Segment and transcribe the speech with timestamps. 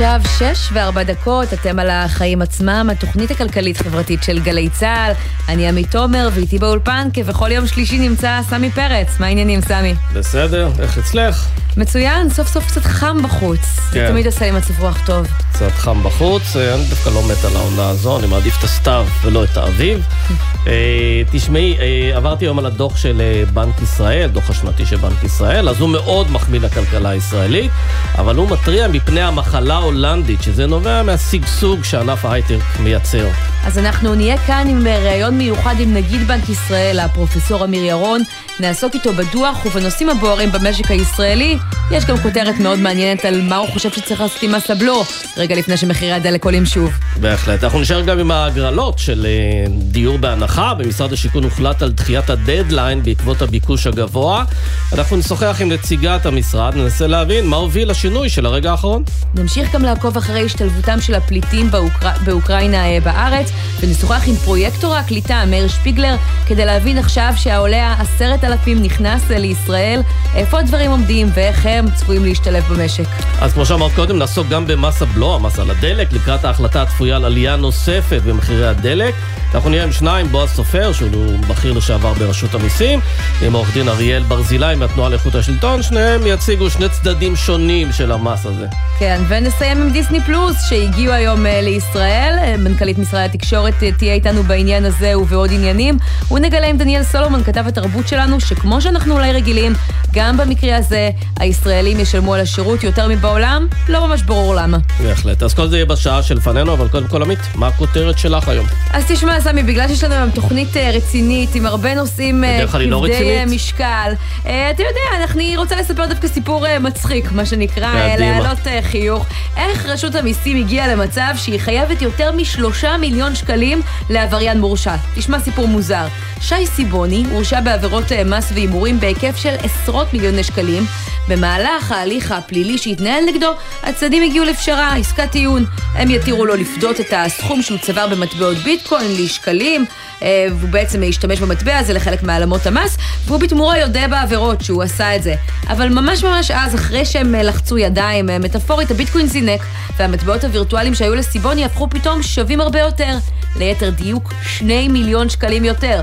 [0.00, 5.12] עכשיו שש וארבע דקות, אתם על החיים עצמם, התוכנית הכלכלית-חברתית של גלי צה"ל.
[5.48, 9.08] אני עמית תומר, ואיתי באולפן, כבכל יום שלישי נמצא סמי פרץ.
[9.20, 9.94] מה העניינים, סמי?
[10.12, 11.46] בסדר, איך אצלך?
[11.76, 13.60] מצוין, סוף סוף קצת חם בחוץ.
[13.60, 14.00] כן.
[14.00, 15.26] זה תמיד עושה לי מצב רוח טוב.
[15.52, 19.06] קצת חם בחוץ, אה, אני דווקא לא מת על העונה הזו, אני מעדיף את הסתיו
[19.22, 20.04] ולא את האביב.
[20.66, 25.68] אה, תשמעי, אה, עברתי היום על הדוח של בנק ישראל, דוח השנתי של בנק ישראל,
[25.68, 27.70] אז הוא מאוד מחמיא לכלכלה הישראלית,
[28.18, 33.26] אבל הוא מתריע מפני המחלה ההולנדית, שזה נובע מהשגשוג שענף ההייטק מייצר.
[33.64, 38.22] אז אנחנו נהיה כאן עם ראיון מיוחד עם נגיד בנק ישראל, הפרופסור אמיר ירון.
[38.60, 41.58] נעסוק איתו בדוח ובנושאים הבוערים במשק הישראלי.
[41.90, 45.04] יש גם כותרת מאוד מעניינת על מה הוא חושב שצריך לעשות עם מס הבלו,
[45.36, 46.90] רגע לפני שמחירי הדלק עולים שוב.
[47.20, 47.64] בהחלט.
[47.64, 50.74] אנחנו נשאר גם עם ההגרלות של אה, דיור בהנחה.
[50.74, 54.44] במשרד השיכון הוחלט על דחיית הדדליין בעקבות הביקוש הגבוה.
[54.92, 59.02] אנחנו נשוחח עם נציגת המשרד, ננסה להבין מה הוביל לשינוי של הרגע האחרון.
[59.34, 62.08] נמשיך גם לעקוב אחרי השתלבותם של הפליטים באוקר...
[62.24, 63.50] באוקראינה אה, בארץ,
[63.80, 66.16] ונשוחח עם פרויקטור הקליטה, מאיר שפיגלר,
[66.46, 70.00] כדי להבין עכשיו שהעולה עשרת אלפים נכנס לישראל,
[70.34, 73.04] איפה הדברים עומדים ואיך הם צפויים להשתלב במשק.
[73.40, 77.24] אז כמו שאמרת קודם, נעסוק גם במס הבלו, המס על הדלק, לקראת ההחלטה הצפויה על
[77.24, 79.14] עלייה נוספת במחירי הדלק.
[79.54, 83.00] אנחנו נהיה עם שניים, בועז סופר, שהוא בכיר לשעבר ברשות המיסים,
[83.42, 88.46] עם עורך דין אריאל ברזילי מהתנועה לאיכות השלטון, שניהם יציגו שני צדדים שונים של המס
[88.46, 88.66] הזה.
[88.98, 92.36] כן, ונסיים עם דיסני פלוס, שהגיעו היום uh, לישראל.
[92.38, 95.98] אה, מנכ"לית משרד התקשורת uh, תהיה איתנו בעניין הזה ובעוד עניינים.
[96.30, 99.72] ונגלה עם דניאל סולומון, כתב התרבות שלנו, שכמו שאנחנו אולי רגילים,
[100.14, 101.10] גם במקרה הזה
[101.40, 104.78] הישראלים ישלמו על השירות יותר מבעולם, לא ממש ברור למה.
[105.02, 105.42] בהחלט.
[105.42, 108.66] אז כל זה יהיה בשעה שלפנינו, אבל קודם כל, עמית, מה הכותרת שלך היום?
[108.92, 113.52] אז תשמע, סמי, בגלל שיש לנו היום תוכנית רצינית עם הרבה נושאים לא כבדי לא
[113.54, 114.12] משקל,
[114.42, 119.26] אתה יודע, אני רוצה לספר דווקא סיפור מצחיק, מה שנקרא, להעלות חיוך.
[119.56, 124.94] איך רשות המיסים הגיעה למצב שהיא חייבת יותר משלושה מיליון שקלים לעבריין מורשע?
[125.14, 126.06] תשמע סיפור מוזר.
[126.40, 130.86] שי סיבוני הורשע בעבירות אה, מס והימורים בהיקף של עשרות מיליוני שקלים.
[131.30, 133.52] במהלך ההליך הפלילי שהתנהל נגדו,
[133.82, 135.64] הצדדים הגיעו לפשרה, עסקת טיעון.
[135.94, 139.84] הם יתירו לו לפדות את הסכום שהוא צבר במטבעות ביטקוין לשקלים,
[140.22, 142.96] אה, והוא בעצם השתמש במטבע הזה לחלק מהעלמות המס,
[143.26, 145.34] והוא בתמורה יודע בעבירות שהוא עשה את זה.
[145.68, 149.60] אבל ממש ממש אז, אחרי שהם אה, לחצו ידיים, מטאפורית, הביטקוין זינק,
[149.96, 153.16] והמטבעות הווירטואליים שהיו לסיבוני הפכו פתאום שווים הרבה יותר.
[153.56, 156.00] ליתר דיוק, שני מיליון שקלים יותר.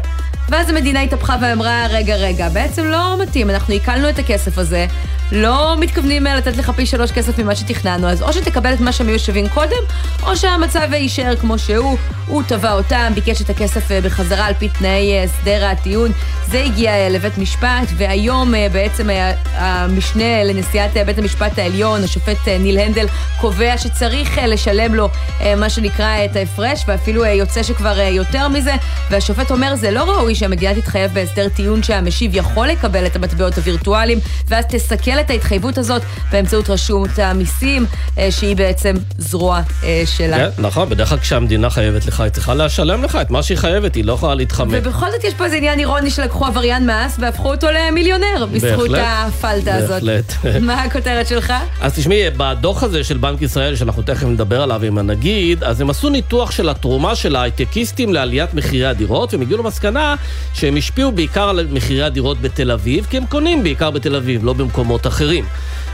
[0.50, 4.88] ואז המדינה התהפכה ואמרה, רגע, רגע, בעצם לא מתאים, אנחנו עיכלנו את הכסף הזה,
[5.32, 9.08] לא מתכוונים לתת לך פי שלוש כסף ממה שתכננו, אז או שתקבל את מה שהם
[9.08, 9.84] היו שווים קודם,
[10.24, 11.98] או שהמצב יישאר כמו שהוא,
[12.28, 16.12] הוא תבע אותם, ביקש את הכסף אה, בחזרה על פי תנאי אה, הסדר הטיעון,
[16.48, 19.10] זה הגיע אה, לבית משפט, והיום בעצם
[19.54, 23.06] המשנה לנשיאת בית המשפט העליון, השופט ניל הנדל,
[23.42, 25.10] קובע שצריך לשלם לו
[25.58, 28.74] מה שנקרא את ההפרש, ואפילו יוצא שכבר יותר מזה,
[29.10, 34.20] והשופט אומר, זה לא ראוי שהמדינה תתחייב בהסדר טיעון שהמשיב יכול לקבל את המטבעות הווירטואליים,
[34.48, 37.86] ואז תסכל את ההתחייבות הזאת באמצעות רשות המיסים,
[38.18, 40.38] אה, שהיא בעצם זרוע אה, שלה.
[40.38, 43.96] כן, נכון, בדרך כלל כשהמדינה חייבת לך, היא צריכה לשלם לך את מה שהיא חייבת,
[43.96, 44.74] היא לא יכולה להתחמק.
[44.74, 49.76] ובכל זאת יש פה איזה עניין אירוני שלקחו עבריין מס והפכו אותו למיליונר, בזכות הפלטה
[49.76, 50.04] הזאת.
[50.04, 50.34] בהחלט.
[50.68, 51.54] מה הכותרת שלך?
[51.82, 55.90] אז תשמעי, בדוח הזה של בנק ישראל, שאנחנו תכף נדבר עליו עם הנגיד, אז הם
[55.90, 60.16] עשו ניתוח של התרומה של ההייטקיסטים לעליית מחירי הדירות, והם הגיעו למסקנה
[60.54, 64.54] שהם השפיעו בעיקר על מחירי הדירות בתל אביב, כי הם קונים בעיקר בתל אביב, לא
[64.54, 65.46] במקומות אחרים.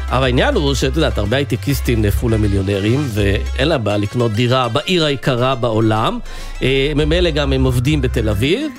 [0.09, 5.05] אבל העניין הוא שאת יודעת, הרבה הייטקיסטים נהפכו למיליונרים, ואין להם בעיה לקנות דירה בעיר
[5.05, 6.19] היקרה בעולם.
[6.63, 8.71] אה, ממילא גם הם עובדים בתל אביב,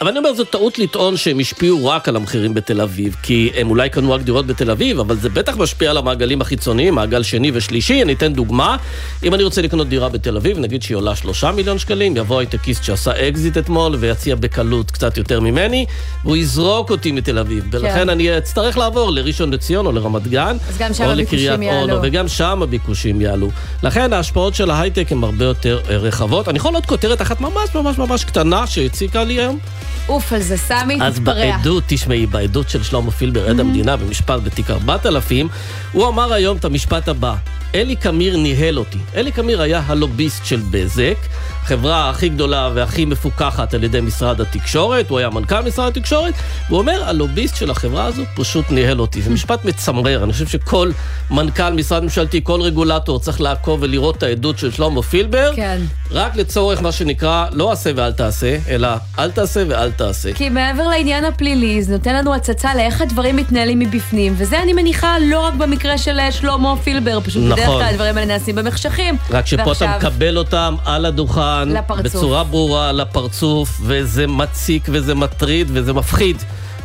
[0.00, 3.70] אבל אני אומר, זו טעות לטעון שהם השפיעו רק על המחירים בתל אביב, כי הם
[3.70, 7.50] אולי קנו רק דירות בתל אביב, אבל זה בטח משפיע על המעגלים החיצוניים, מעגל שני
[7.54, 8.02] ושלישי.
[8.02, 8.76] אני אתן דוגמה,
[9.22, 12.84] אם אני רוצה לקנות דירה בתל אביב, נגיד שהיא עולה שלושה מיליון שקלים, יבוא הייטקיסט
[12.84, 15.86] שעשה אקזיט אתמול ויציע בקלות קצת יותר ממני,
[16.24, 17.64] והוא יזרוק אותי מתל אביב.
[17.70, 17.78] כן.
[17.78, 20.56] ולכן אני אצטרך לעבור לראשון לציון או לרמת גן,
[21.04, 23.50] או לקריית אונו, וגם שם הביקושים יעלו.
[23.82, 26.48] לכן ההשפעות של ההייטק הן הרבה יותר רחבות.
[26.48, 29.58] אני יכול עוד כותרת אחת ממש ממש ממש קטנה שהציקה לי היום.
[30.06, 31.06] עוף על זה, סמי, תתפרע.
[31.06, 33.60] אז בעדות, תשמעי, בעדות של שלמה פילבר, עד.
[33.60, 35.48] המדינה, במשפט בתיק 4000,
[35.92, 37.34] הוא אמר היום את המשפט הבא:
[37.74, 38.98] אלי קמיר ניהל אותי.
[39.14, 41.16] אלי קמיר היה הלוביסט של בזק,
[41.62, 46.34] החברה הכי גדולה והכי מפוקחת על ידי משרד התקשורת, הוא היה מנכ"ל משרד התקשורת,
[46.68, 49.22] והוא אומר, הלוביסט של החברה הזו פשוט ניהל אותי.
[49.22, 50.90] זה משפט מצמרר, אני חושב שכל
[51.30, 55.80] מנכ"ל משרד ממשלתי, כל רגולטור צריך לעקוב ולראות את העדות של שלמה פילבר, כן.
[56.10, 60.32] רק לצורך מה שנקרא, לא עשה ואל תעשה, אלא אל תעשה ואל תעשה.
[60.32, 65.16] כי מעבר לעניין הפלילי, זה נותן לנו הצצה לאיך הדברים מתנהלים מבפנים, וזה אני מניחה
[65.18, 67.52] לא רק במקרה של אה, שלמה פילבר, פשוט נכון.
[67.52, 69.16] בדרך כלל הדברים האלה נעשים במחשכים.
[69.30, 69.88] רק שפה ועכשיו...
[69.88, 72.04] אתה מקבל אותם על הדוכן, לפרצוף.
[72.04, 76.36] בצורה ברורה, לפרצוף, וזה מציק וזה מטריד וזה מפחיד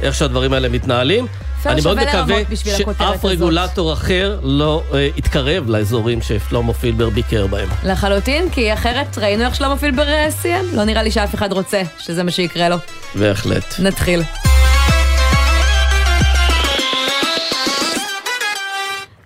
[0.01, 1.27] איך שהדברים האלה מתנהלים.
[1.65, 2.35] אני מאוד מקווה
[2.97, 7.69] שאף רגולטור אחר לא אה, יתקרב לאזורים ששלמה פילבר ביקר בהם.
[7.83, 10.65] לחלוטין, כי אחרת ראינו איך שלמה פילבר אה, סיים.
[10.73, 12.75] לא נראה לי שאף אחד רוצה שזה מה שיקרה לו.
[13.15, 13.75] בהחלט.
[13.79, 14.21] נתחיל.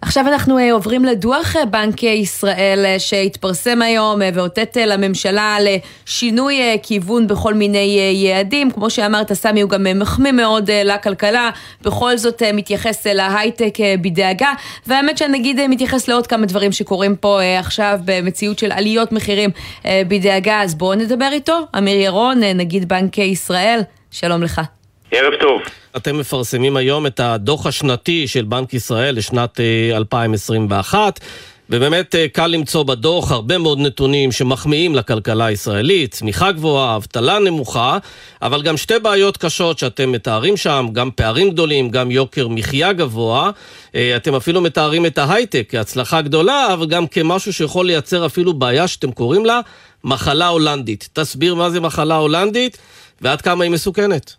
[0.10, 7.28] עכשיו אנחנו אה, עוברים לדוח אה, בנק ישראל אה, שהתפרסם היום ואותת לממשלה לשינוי כיוון
[7.28, 8.72] בכל מיני יעדים.
[8.72, 11.50] כמו שאמרת, סמי הוא גם מחמיא מאוד לכלכלה,
[11.82, 14.54] בכל זאת מתייחס להייטק בדאגה.
[14.88, 19.50] והאמת שהנגיד מתייחס לעוד כמה דברים שקורים פה עכשיו במציאות של עליות מחירים
[19.88, 21.60] בדאגה, אז בואו נדבר איתו.
[21.78, 23.82] אמיר ירון, נגיד בנק ישראל,
[24.12, 24.62] שלום לך.
[25.12, 25.62] ערב טוב.
[25.98, 29.60] אתם מפרסמים היום את הדוח השנתי של בנק ישראל לשנת
[29.96, 31.20] 2021.
[31.22, 31.28] אה,
[31.70, 37.98] ובאמת אה, קל למצוא בדוח הרבה מאוד נתונים שמחמיאים לכלכלה הישראלית, צמיחה גבוהה, אבטלה נמוכה,
[38.42, 43.52] אבל גם שתי בעיות קשות שאתם מתארים שם, גם פערים גדולים, גם יוקר מחיה גבוה.
[43.96, 48.88] אה, אתם אפילו מתארים את ההייטק כהצלחה גדולה, אבל גם כמשהו שיכול לייצר אפילו בעיה
[48.88, 49.60] שאתם קוראים לה
[50.04, 51.10] מחלה הולנדית.
[51.14, 52.78] תסביר מה זה מחלה הולנדית
[53.22, 54.39] ועד כמה היא מסוכנת.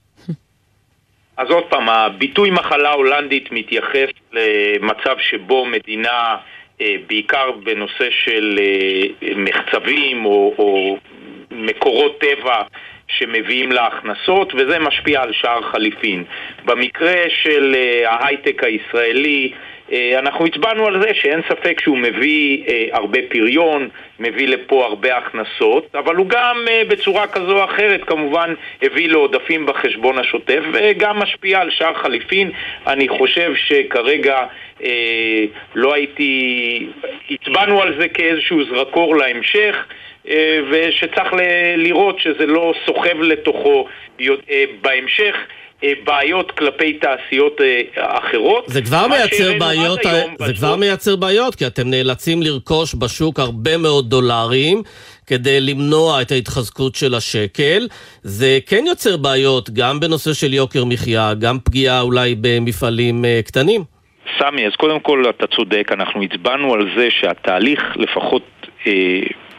[1.41, 6.37] אז עוד פעם, הביטוי מחלה הולנדית מתייחס למצב שבו מדינה,
[6.81, 10.99] אה, בעיקר בנושא של אה, מחצבים או, או
[11.51, 12.63] מקורות טבע
[13.09, 16.25] שמביאים לה הכנסות, וזה משפיע על שער חליפין.
[16.65, 19.53] במקרה של אה, ההייטק הישראלי,
[20.19, 23.89] אנחנו הצבענו על זה שאין ספק שהוא מביא אה, הרבה פריון,
[24.21, 29.67] מביא לפה הרבה הכנסות, אבל הוא גם אה, בצורה כזו או אחרת כמובן הביא לעודפים
[29.67, 32.51] בחשבון השוטף וגם משפיע על שער חליפין.
[32.87, 34.47] אני חושב שכרגע
[34.85, 35.45] אה,
[35.75, 36.87] לא הייתי...
[37.31, 39.77] הצבענו על זה כאיזשהו זרקור להמשך
[40.29, 41.33] אה, ושצריך
[41.77, 43.87] לראות שזה לא סוחב לתוכו
[44.21, 45.37] אה, בהמשך.
[45.85, 48.65] אה, בעיות כלפי תעשיות אה, אחרות.
[48.67, 50.01] זה כבר מייצר בעיות,
[50.47, 54.83] זה כבר מייצר בעיות, כי אתם נאלצים לרכוש בשוק הרבה מאוד דולרים.
[55.31, 57.87] כדי למנוע את ההתחזקות של השקל.
[58.23, 63.83] זה כן יוצר בעיות גם בנושא של יוקר מחיה, גם פגיעה אולי במפעלים אה, קטנים.
[64.39, 68.43] סמי, אז קודם כל אתה צודק, אנחנו הצבענו על זה שהתהליך לפחות
[68.87, 68.93] אה,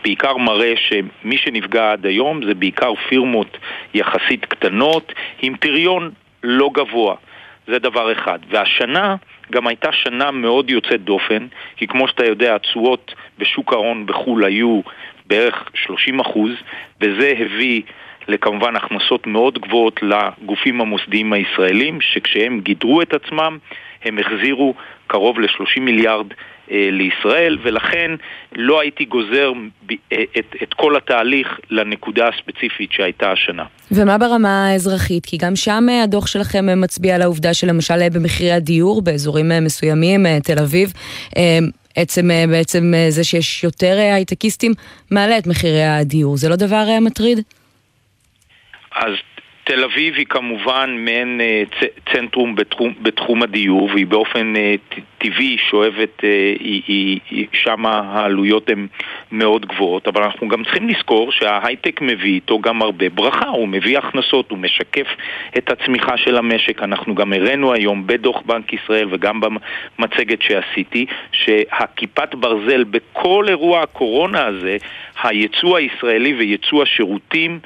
[0.04, 3.58] בעיקר מראה שמי שנפגע עד היום זה בעיקר פירמות
[3.94, 6.12] יחסית קטנות עם פריון
[6.44, 7.16] לא גבוה.
[7.68, 8.40] זה דבר אחד.
[8.50, 9.16] והשנה
[9.52, 14.82] גם הייתה שנה מאוד יוצאת דופן, כי כמו שאתה יודע, התשואות בשוק ההון בחו"ל היו
[15.26, 16.52] בערך 30 אחוז,
[17.02, 17.82] וזה הביא
[18.28, 23.58] לכמובן הכנסות מאוד גבוהות לגופים המוסדיים הישראלים, שכשהם גידרו את עצמם,
[24.04, 24.74] הם החזירו
[25.08, 26.28] קרוב ל-30 מיליארד
[26.72, 28.12] לישראל, ולכן
[28.56, 29.52] לא הייתי גוזר
[29.92, 33.64] אה, את, את כל התהליך לנקודה הספציפית שהייתה השנה.
[33.92, 35.26] ומה ברמה האזרחית?
[35.26, 40.60] כי גם שם אה, הדוח שלכם מצביע על העובדה שלמשל במחירי הדיור באזורים מסוימים, תל
[40.60, 40.94] אביב,
[41.96, 44.72] עצם בעצם זה שיש יותר הייטקיסטים
[45.12, 46.38] מעלה את מחירי הדיור.
[46.38, 47.40] זה לא דבר מטריד?
[48.96, 49.14] אז
[49.64, 51.64] תל אביב היא כמובן מעין אה,
[52.14, 54.76] צנטרום בתחום, בתחום הדיור והיא באופן אה,
[55.18, 56.54] טבעי שואבת, אה,
[57.54, 58.88] שם העלויות הן
[59.32, 63.98] מאוד גבוהות, אבל אנחנו גם צריכים לזכור שההייטק מביא איתו גם הרבה ברכה, הוא מביא
[63.98, 65.08] הכנסות, הוא משקף
[65.58, 66.84] את הצמיחה של המשק.
[66.84, 69.42] אנחנו גם הראינו היום בדוח בנק ישראל וגם
[70.00, 74.78] במצגת שעשיתי, שהכיפת ברזל בכל אירוע הקורונה הזה,
[75.24, 77.60] היצוא הישראלי ויצוא השירותים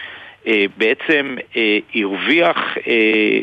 [0.78, 3.40] בעצם אה, הרוויח אה,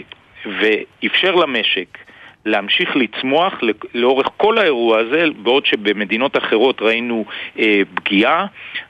[0.47, 1.99] ואפשר למשק
[2.47, 3.61] להמשיך לצמוח
[3.95, 7.25] לאורך כל האירוע הזה, בעוד שבמדינות אחרות ראינו
[7.59, 8.47] אה, פגיעה,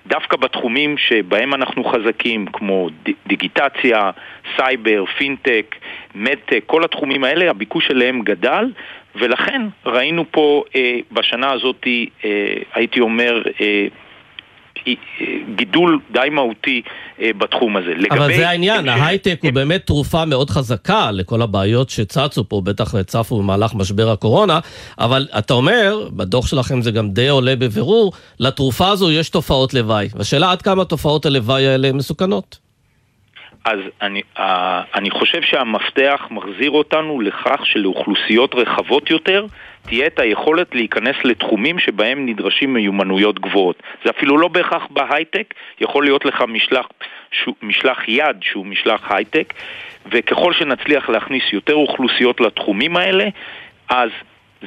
[0.07, 2.89] דווקא בתחומים שבהם אנחנו חזקים, כמו
[3.27, 4.11] דיגיטציה,
[4.57, 5.77] סייבר, פינטק,
[6.15, 8.73] מדטק, כל התחומים האלה, הביקוש אליהם גדל,
[9.15, 11.87] ולכן ראינו פה אה, בשנה הזאת,
[12.25, 12.31] אה,
[12.75, 13.87] הייתי אומר, אה,
[15.55, 16.83] גידול די מהותי
[17.19, 17.93] בתחום הזה.
[18.11, 23.43] אבל זה העניין, ההייטק הוא באמת תרופה מאוד חזקה לכל הבעיות שצצו פה, בטח צפו
[23.43, 24.59] במהלך משבר הקורונה,
[24.99, 30.09] אבל אתה אומר, בדוח שלכם זה גם די עולה בבירור, לתרופה הזו יש תופעות לוואי.
[30.15, 32.59] והשאלה עד כמה תופעות הלוואי האלה מסוכנות.
[33.65, 34.41] אז אני, uh,
[34.95, 39.47] אני חושב שהמפתח מחזיר אותנו לכך שלאוכלוסיות רחבות יותר
[39.87, 43.83] תהיה את היכולת להיכנס לתחומים שבהם נדרשים מיומנויות גבוהות.
[44.05, 46.89] זה אפילו לא בהכרח בהייטק, יכול להיות לך משלח,
[47.31, 49.55] ש, משלח יד שהוא משלח הייטק,
[50.07, 53.25] וככל שנצליח להכניס יותר אוכלוסיות לתחומים האלה,
[53.89, 54.11] אז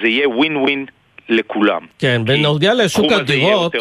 [0.01, 0.85] זה יהיה ווין ווין
[1.29, 1.81] לכולם.
[1.99, 3.73] כן, בנוגע לשוק הדירות,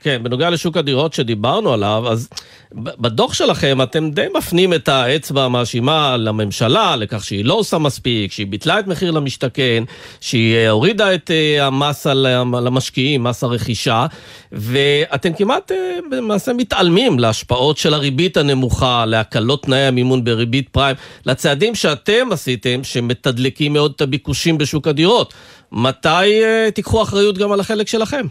[0.00, 2.28] כן, בנוגע לשוק הדירות שדיברנו עליו, אז
[2.74, 8.46] בדוח שלכם אתם די מפנים את האצבע המאשימה לממשלה, לכך שהיא לא עושה מספיק, שהיא
[8.46, 9.84] ביטלה את מחיר למשתכן,
[10.20, 12.26] שהיא אה, הורידה את אה, המס על
[12.66, 14.06] המשקיעים, מס הרכישה,
[14.52, 21.74] ואתם כמעט אה, למעשה מתעלמים להשפעות של הריבית הנמוכה, להקלות תנאי המימון בריבית פריים, לצעדים
[21.74, 25.34] שאתם עשיתם, שמתדלקים מאוד את הביקושים בשוק הדירות.
[25.74, 26.42] מתי
[26.74, 28.26] תיקחו אחריות גם על החלק שלכם?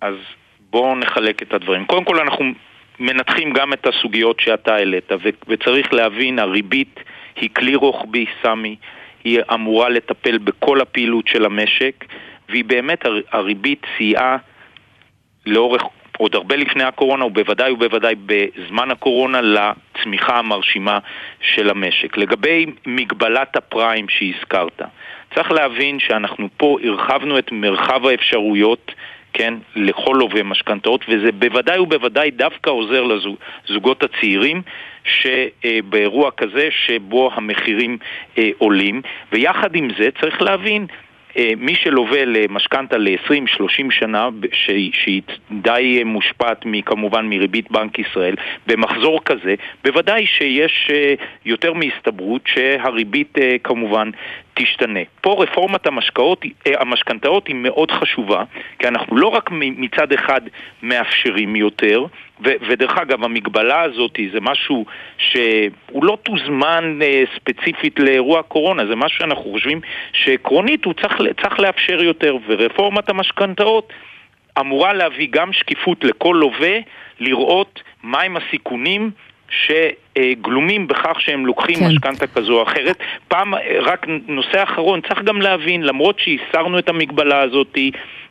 [0.00, 0.14] אז
[0.70, 1.84] בואו נחלק את הדברים.
[1.84, 2.44] קודם כל אנחנו
[3.00, 5.12] מנתחים גם את הסוגיות שאתה העלית,
[5.48, 7.00] וצריך להבין, הריבית
[7.36, 8.76] היא כלי רוחבי, סמי,
[9.24, 12.04] היא אמורה לטפל בכל הפעילות של המשק,
[12.48, 14.36] והיא באמת, הריבית סייעה
[15.46, 15.82] לאורך,
[16.18, 20.98] עוד הרבה לפני הקורונה, ובוודאי ובוודאי בזמן הקורונה, לצמיחה המרשימה
[21.40, 22.16] של המשק.
[22.16, 24.82] לגבי מגבלת הפריים שהזכרת,
[25.34, 28.92] צריך להבין שאנחנו פה הרחבנו את מרחב האפשרויות
[29.32, 33.04] כן, לכל לווה משכנתאות, וזה בוודאי ובוודאי דווקא עוזר
[33.68, 34.62] לזוגות הצעירים
[35.04, 37.98] שבאירוע כזה שבו המחירים
[38.38, 40.86] אה, עולים, ויחד עם זה צריך להבין
[41.56, 44.28] מי שלווה למשכנתה ל-20-30 שנה,
[44.92, 48.34] שהיא די מושפעת כמובן מריבית בנק ישראל,
[48.66, 51.14] במחזור כזה, בוודאי שיש אה,
[51.44, 54.10] יותר מהסתברות שהריבית כמובן
[54.54, 55.00] תשתנה.
[55.20, 55.86] פה רפורמת
[56.66, 58.44] אה, המשכנתאות היא מאוד חשובה,
[58.78, 60.40] כי אנחנו לא רק מצד אחד
[60.82, 62.04] מאפשרים יותר,
[62.40, 64.84] ו- ודרך אגב, המגבלה הזאת זה משהו
[65.18, 69.80] שהוא לא תוזמן אה, ספציפית לאירוע קורונה, זה משהו שאנחנו חושבים
[70.12, 73.92] שעקרונית הוא צריך, צריך לאפשר יותר, ורפורמת המשכנתאות
[74.60, 76.78] אמורה להביא גם שקיפות לכל לווה,
[77.20, 79.10] לראות מהם הסיכונים
[79.48, 81.86] שגלומים בכך שהם לוקחים כן.
[81.88, 82.98] משכנתה כזו או אחרת.
[83.28, 87.78] פעם, רק נושא אחרון, צריך גם להבין, למרות שהסרנו את המגבלה הזאת,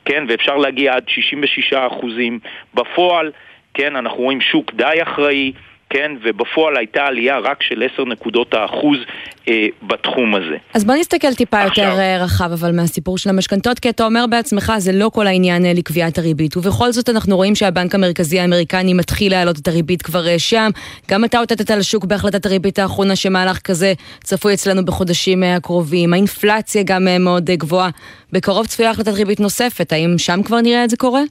[0.05, 2.39] כן, ואפשר להגיע עד 66 אחוזים,
[2.73, 3.31] בפועל,
[3.73, 5.51] כן, אנחנו רואים שוק די אחראי.
[5.93, 8.97] כן, ובפועל הייתה עלייה רק של 10 נקודות האחוז
[9.47, 10.57] אה, בתחום הזה.
[10.73, 11.85] אז בוא נסתכל טיפה עכשיו...
[11.85, 15.65] יותר אה, רחב אבל מהסיפור של המשכנתות, כי אתה אומר בעצמך זה לא כל העניין
[15.65, 20.27] אה, לקביעת הריבית, ובכל זאת אנחנו רואים שהבנק המרכזי האמריקני מתחיל להעלות את הריבית כבר
[20.27, 20.69] אה, שם.
[21.11, 26.13] גם אתה אותתת על השוק בהחלטת הריבית האחרונה שמהלך כזה צפוי אצלנו בחודשים הקרובים.
[26.13, 27.89] האינפלציה גם מאוד גבוהה.
[28.31, 31.21] בקרוב צפויה החלטת ריבית נוספת, האם שם כבר נראה את זה קורה?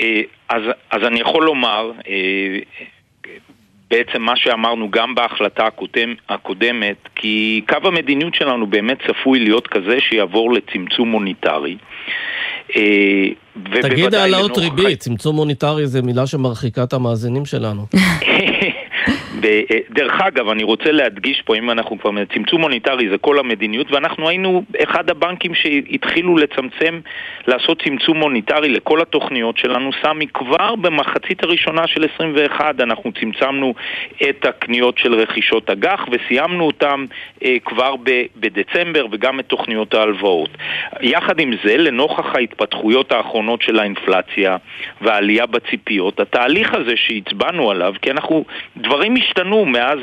[0.00, 2.58] אה, אז, אז אני יכול לומר, אה,
[3.90, 9.98] בעצם מה שאמרנו גם בהחלטה הקודם, הקודמת, כי קו המדיניות שלנו באמת צפוי להיות כזה
[10.00, 11.76] שיעבור לצמצום מוניטרי.
[12.76, 13.28] אה,
[13.82, 14.58] תגיד העלאות.
[14.58, 17.86] ריבית, צמצום מוניטרי זה מילה שמרחיקה את המאזינים שלנו.
[19.90, 22.10] דרך אגב, אני רוצה להדגיש פה, אם אנחנו כבר...
[22.34, 27.00] צמצום מוניטרי זה כל המדיניות, ואנחנו היינו אחד הבנקים שהתחילו לצמצם,
[27.46, 29.90] לעשות צמצום מוניטרי לכל התוכניות שלנו.
[30.02, 33.74] סמי, כבר במחצית הראשונה של 21 אנחנו צמצמנו
[34.28, 37.06] את הקניות של רכישות אג"ח, וסיימנו אותם
[37.44, 40.50] אה, כבר ב, בדצמבר, וגם את תוכניות ההלוואות.
[41.00, 44.56] יחד עם זה, לנוכח ההתפתחויות האחרונות של האינפלציה
[45.00, 48.44] והעלייה בציפיות, התהליך הזה שהצבענו עליו, כי אנחנו...
[48.76, 49.98] דברים השתנו מאז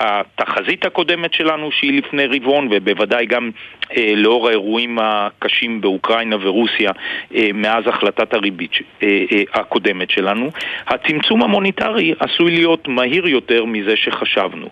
[0.00, 3.50] התחזית הקודמת שלנו שהיא לפני רבעון ובוודאי גם
[3.96, 6.90] אה, לאור האירועים הקשים באוקראינה ורוסיה
[7.34, 8.72] אה, מאז החלטת הריבית
[9.02, 9.08] אה,
[9.54, 10.50] הקודמת שלנו.
[10.86, 14.68] הצמצום המוניטרי עשוי להיות מהיר יותר מזה שחשבנו.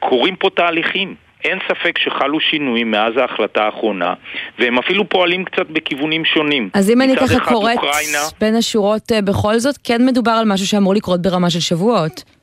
[0.00, 1.14] קורים פה תהליכים.
[1.44, 4.14] אין ספק שחלו שינויים מאז ההחלטה האחרונה,
[4.58, 6.70] והם אפילו פועלים קצת בכיוונים שונים.
[6.74, 8.18] אז אם אני ככה קוראת אוקראינה...
[8.40, 12.35] בין השורות בכל זאת, כן מדובר על משהו שאמור לקרות ברמה של שבועות.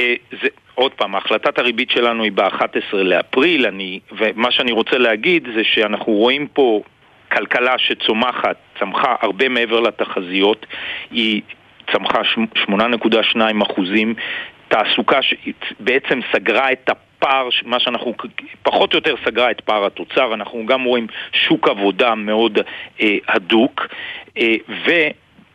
[0.00, 5.48] אה, זה, עוד פעם, החלטת הריבית שלנו היא ב-11 לאפריל, אני, ומה שאני רוצה להגיד
[5.54, 6.82] זה שאנחנו רואים פה
[7.32, 10.66] כלכלה שצומחת, צמחה הרבה מעבר לתחזיות,
[11.10, 11.42] היא
[11.92, 12.20] צמחה
[12.68, 14.14] 8.2 אחוזים,
[14.68, 18.14] תעסוקה שבעצם סגרה את פער, מה שאנחנו
[18.62, 22.58] פחות או יותר סגרה את פער התוצר, אנחנו גם רואים שוק עבודה מאוד
[23.00, 23.86] אה, הדוק,
[24.38, 24.54] אה,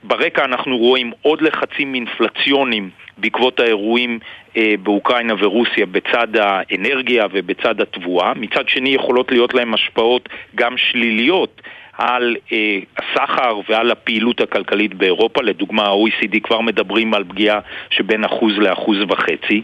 [0.03, 4.19] וברקע אנחנו רואים עוד לחצים אינפלציוניים בעקבות האירועים
[4.57, 8.33] אה, באוקראינה ורוסיה בצד האנרגיה ובצד התבואה.
[8.33, 11.61] מצד שני יכולות להיות להם השפעות גם שליליות
[11.97, 15.41] על אה, הסחר ועל הפעילות הכלכלית באירופה.
[15.43, 17.59] לדוגמה, ה-OECD כבר מדברים על פגיעה
[17.89, 19.61] שבין אחוז לאחוז וחצי.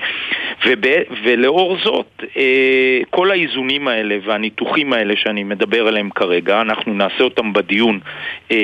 [0.65, 0.85] וב,
[1.23, 7.53] ולאור זאת, אה, כל האיזונים האלה והניתוחים האלה שאני מדבר עליהם כרגע, אנחנו נעשה אותם
[7.53, 7.99] בדיון
[8.51, 8.57] אה,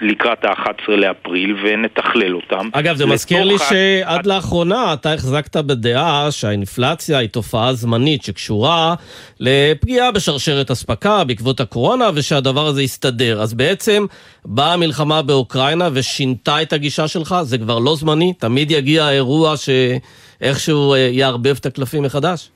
[0.00, 2.68] לקראת ה-11 לאפריל ונתכלל אותם.
[2.72, 8.94] אגב, זה מזכיר לי שעד לאחרונה אתה החזקת בדעה שהאינפלציה היא תופעה זמנית שקשורה
[9.40, 13.09] לפגיעה בשרשרת אספקה בעקבות הקורונה, ושהדבר הזה יסתדר.
[13.40, 14.06] אז בעצם
[14.44, 17.34] באה המלחמה באוקראינה ושינתה את הגישה שלך?
[17.42, 18.32] זה כבר לא זמני?
[18.32, 22.50] תמיד יגיע האירוע שאיכשהו אה, יערבב את הקלפים מחדש?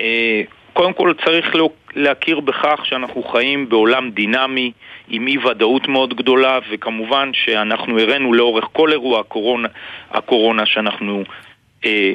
[0.00, 1.46] אה, קודם כל צריך
[1.96, 4.72] להכיר בכך שאנחנו חיים בעולם דינמי
[5.08, 9.68] עם אי ודאות מאוד גדולה וכמובן שאנחנו הראינו לאורך כל אירוע הקורונה,
[10.10, 11.22] הקורונה שאנחנו
[11.84, 12.12] אה,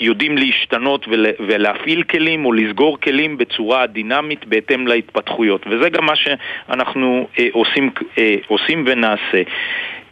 [0.00, 1.06] יודעים להשתנות
[1.38, 7.90] ולהפעיל כלים או לסגור כלים בצורה דינמית בהתאם להתפתחויות וזה גם מה שאנחנו אה, עושים,
[8.18, 9.42] אה, עושים ונעשה.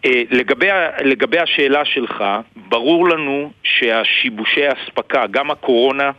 [0.05, 0.69] אה, לגבי,
[1.05, 2.25] לגבי השאלה שלך,
[2.57, 6.11] ברור לנו שהשיבושי האספקה, גם הקורונה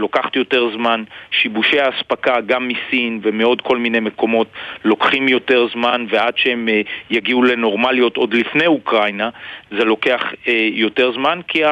[0.00, 4.48] לוקחת יותר זמן, שיבושי האספקה גם מסין ומעוד כל מיני מקומות
[4.84, 9.30] לוקחים יותר זמן ועד שהם uh, יגיעו לנורמליות עוד לפני אוקראינה
[9.70, 11.68] זה לוקח uh, יותר זמן כי uh,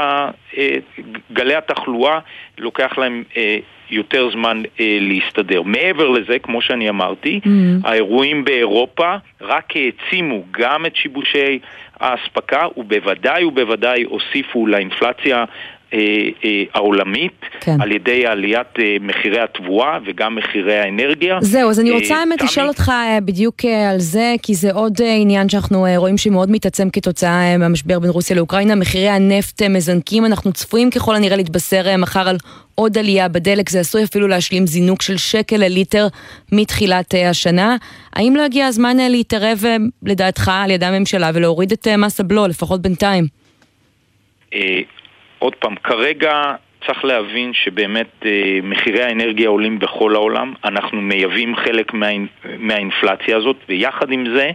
[1.33, 2.19] גלי התחלואה
[2.59, 3.23] לוקח להם
[3.91, 5.63] יותר זמן uh, להסתדר.
[5.63, 7.89] מעבר לזה, כמו שאני אמרתי, mm-hmm.
[7.89, 11.59] האירועים באירופה רק העצימו גם את שיבושי
[12.01, 15.45] האספקה ובוודאי ובוודאי הוסיפו לאינפלציה
[15.93, 15.99] אה,
[16.45, 17.81] אה, העולמית כן.
[17.81, 21.39] על ידי עליית אה, מחירי התבואה וגם מחירי האנרגיה.
[21.41, 22.93] זהו, אז אני רוצה האמת לשאול אותך
[23.25, 28.37] בדיוק על זה, כי זה עוד עניין שאנחנו רואים שמאוד מתעצם כתוצאה מהמשבר בין רוסיה
[28.37, 28.75] לאוקראינה.
[28.75, 32.37] מחירי הנפט מזנקים, אנחנו צפויים ככל הנראה להתבשר מחר על
[32.75, 36.07] עוד עלייה בדלק, זה עשוי אפילו להשלים זינוק של שקל לליטר
[36.53, 37.77] מתחילת השנה.
[38.13, 39.65] האם לא הגיע הזמן להתערב,
[40.03, 43.27] לדעתך, על ידי הממשלה ולהוריד את מס הבלו, לפחות בינתיים?
[45.39, 46.33] עוד פעם, כרגע
[46.87, 48.31] צריך להבין שבאמת אה,
[48.63, 52.07] מחירי האנרגיה עולים בכל העולם, אנחנו מייבאים חלק מה,
[52.59, 54.51] מהאינפלציה הזאת, ויחד עם זה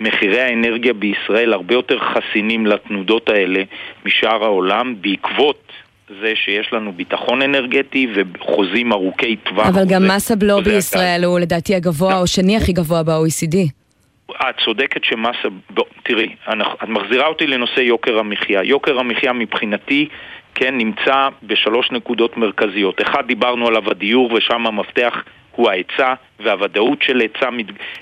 [0.00, 3.62] מחירי האנרגיה בישראל הרבה יותר חסינים לתנודות האלה
[4.06, 5.72] משאר העולם, בעקבות
[6.20, 9.66] זה שיש לנו ביטחון אנרגטי וחוזים ארוכי טווח.
[9.66, 13.56] אבל גם מס הבלו בישראל הוא לדעתי הגבוה או שני הכי גבוה ב-OECD.
[14.42, 15.36] את צודקת שמס...
[16.02, 16.34] תראי,
[16.82, 18.62] את מחזירה אותי לנושא יוקר המחיה.
[18.64, 20.08] יוקר המחיה מבחינתי,
[20.54, 23.00] כן, נמצא בשלוש נקודות מרכזיות.
[23.02, 25.22] אחד, דיברנו עליו הדיור, ושם המפתח
[25.58, 27.48] הוא ההיצע והוודאות של היצע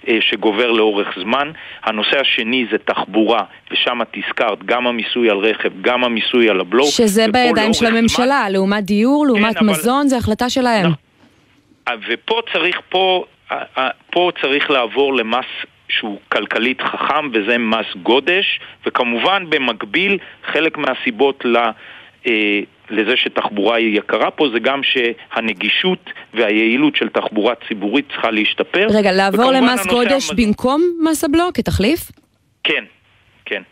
[0.08, 1.50] אה, שגובר לאורך זמן.
[1.84, 6.84] הנושא השני זה תחבורה, ושם את הזכרת גם המיסוי על רכב, גם המיסוי על הבלו.
[6.84, 8.52] שזה בידיים של הממשלה, זמן.
[8.52, 10.08] לעומת דיור, כן, לעומת כן, מזון, אבל...
[10.08, 10.90] זה החלטה שלהם.
[12.08, 13.24] ופה צריך, פה,
[14.10, 15.46] פה צריך לעבור למס
[15.88, 20.18] שהוא כלכלית חכם וזה מס גודש, וכמובן במקביל
[20.52, 21.56] חלק מהסיבות ל...
[22.26, 28.86] אה, לזה שתחבורה היא יקרה פה זה גם שהנגישות והיעילות של תחבורה ציבורית צריכה להשתפר.
[28.90, 30.40] רגע, לעבור למס גודש המז...
[30.40, 32.00] במקום מס הבלו כתחליף?
[32.64, 32.84] כן,
[33.44, 33.62] כן.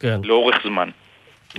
[0.00, 0.20] כן.
[0.24, 0.88] לאורך זמן.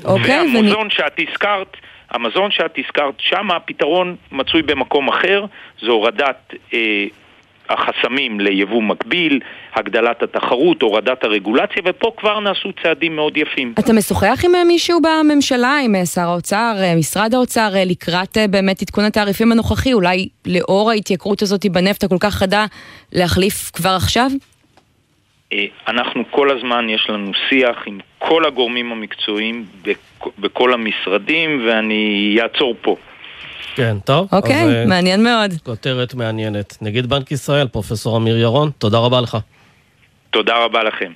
[0.05, 0.89] אוקיי, והמזון ואני...
[0.89, 1.77] שאת הזכרת,
[2.11, 5.45] המזון שאת הזכרת, שם הפתרון מצוי במקום אחר,
[5.81, 7.05] זה הורדת אה,
[7.69, 9.39] החסמים ליבוא מקביל,
[9.75, 13.73] הגדלת התחרות, הורדת הרגולציה, ופה כבר נעשו צעדים מאוד יפים.
[13.79, 19.93] אתה משוחח עם מישהו בממשלה, עם שר האוצר, משרד האוצר, לקראת באמת עדכון התעריפים הנוכחי,
[19.93, 22.65] אולי לאור ההתייקרות הזאת בנפט הכל כך חדה,
[23.13, 24.31] להחליף כבר עכשיו?
[25.53, 29.65] אה, אנחנו כל הזמן, יש לנו שיח עם כל הגורמים המקצועיים
[30.39, 32.95] בכל המשרדים, ואני אעצור פה.
[33.79, 34.27] כן, טוב.
[34.31, 35.51] אוקיי, אז, אה, מעניין מאוד.
[35.63, 36.77] כותרת מעניינת.
[36.81, 39.37] נגיד בנק ישראל, פרופסור אמיר ירון, תודה רבה לך.
[40.29, 41.11] תודה רבה לכם.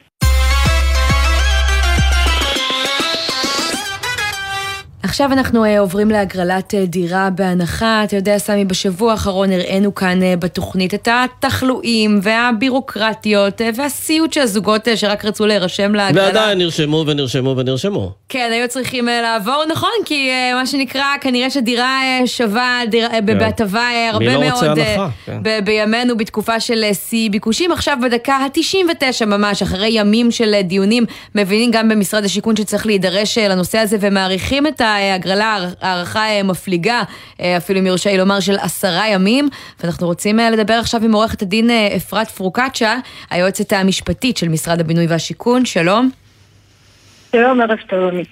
[5.03, 8.03] עכשיו אנחנו uh, עוברים להגרלת uh, דירה בהנחה.
[8.03, 14.87] אתה יודע, סמי, בשבוע האחרון הראינו כאן uh, בתוכנית את התחלואים והבירוקרטיות והסיוט של הזוגות
[14.95, 16.25] שרק רצו להירשם להגרלה.
[16.25, 18.11] ועדיין נרשמו ונרשמו ונרשמו.
[18.29, 23.39] כן, היו צריכים לעבור, נכון, כי מה שנקרא, כנראה שדירה שווה דירה, כן.
[23.39, 25.39] בהטבה הרבה לא מאוד uh, כן.
[25.43, 27.71] ב- בימינו בתקופה של שיא ביקושים.
[27.71, 33.77] עכשיו בדקה ה-99 ממש, אחרי ימים של דיונים, מבינים גם במשרד השיכון שצריך להידרש לנושא
[33.77, 34.92] הזה ומעריכים את ה...
[34.95, 37.01] ההגרלה, הערכה מפליגה,
[37.57, 39.49] אפילו אם יורשה לי לומר, של עשרה ימים.
[39.83, 42.97] ואנחנו רוצים לדבר עכשיו עם עורכת הדין אפרת פרוקצ'ה,
[43.29, 45.65] היועצת המשפטית של משרד הבינוי והשיכון.
[45.65, 46.09] שלום.
[47.31, 48.29] שלום, ערב טוב, עמית.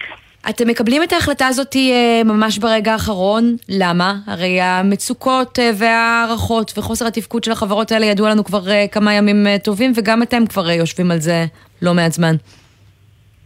[0.49, 4.15] אתם מקבלים את ההחלטה הזאת אה, ממש ברגע האחרון, למה?
[4.27, 9.47] הרי המצוקות אה, וההערכות וחוסר התפקוד של החברות האלה ידוע לנו כבר אה, כמה ימים
[9.63, 11.45] טובים, וגם אתם כבר יושבים על זה
[11.81, 12.35] לא מעט זמן.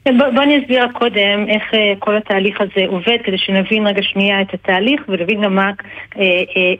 [0.07, 4.41] כן, בוא, אני אסביר קודם איך uh, כל התהליך הזה עובד, כדי שנבין רגע שנייה
[4.41, 5.61] את התהליך ונבין גם uh,
[6.13, 6.17] uh,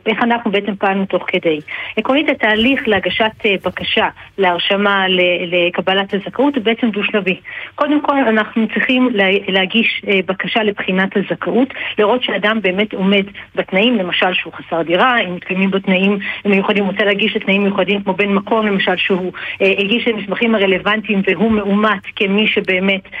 [0.06, 1.60] איך אנחנו בעצם פעלנו תוך כדי.
[1.96, 3.30] עקרונית התהליך להגשת
[3.64, 4.08] בקשה
[4.38, 5.04] להרשמה
[5.46, 7.36] לקבלת הזכאות הוא בעצם דו-שלבי.
[7.74, 14.34] קודם כל אנחנו צריכים לה, להגיש בקשה לבחינת הזכאות, לראות שאדם באמת עומד בתנאים, למשל
[14.34, 18.12] שהוא חסר דירה, אם מתקיימים בו תנאים מיוחדים, הוא רוצה להגיש את תנאים מיוחדים כמו
[18.14, 23.15] בן מקום, למשל שהוא הגיש את המסמכים הרלוונטיים והוא מאומת כמי שבאמת אה,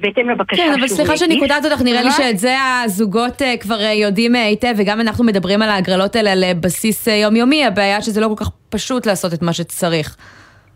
[0.00, 0.62] בהתאם לבקשה.
[0.62, 4.34] כן, אבל סליחה שאני קוטעת אותך, נראה לי שאת זה הזוגות אה, כבר אה, יודעים
[4.34, 8.50] היטב, וגם אנחנו מדברים על ההגרלות האלה על בסיס יומיומי, הבעיה שזה לא כל כך
[8.68, 10.16] פשוט לעשות את מה שצריך.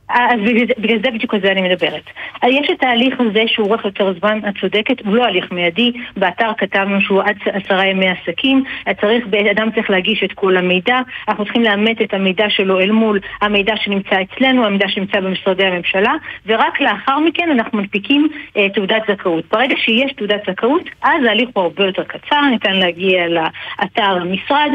[0.08, 0.40] אז
[0.78, 2.02] בגלל זה בדיוק על זה אני מדברת.
[2.44, 6.50] יש את ההליך הזה שהוא אורך יותר זמן, את צודקת, הוא לא הליך מיידי, באתר
[6.58, 8.64] כתבנו שהוא עד עשרה ימי עסקים,
[9.00, 13.20] צריך, אדם צריך להגיש את כל המידע, אנחנו צריכים לאמת את המידע שלו אל מול
[13.42, 16.12] המידע שנמצא אצלנו, המידע שנמצא במשרדי הממשלה,
[16.46, 19.44] ורק לאחר מכן אנחנו מנפיקים אה, תעודת זכאות.
[19.52, 24.70] ברגע שיש תעודת זכאות, אז ההליך הוא הרבה יותר קצר, ניתן להגיע לאתר המשרד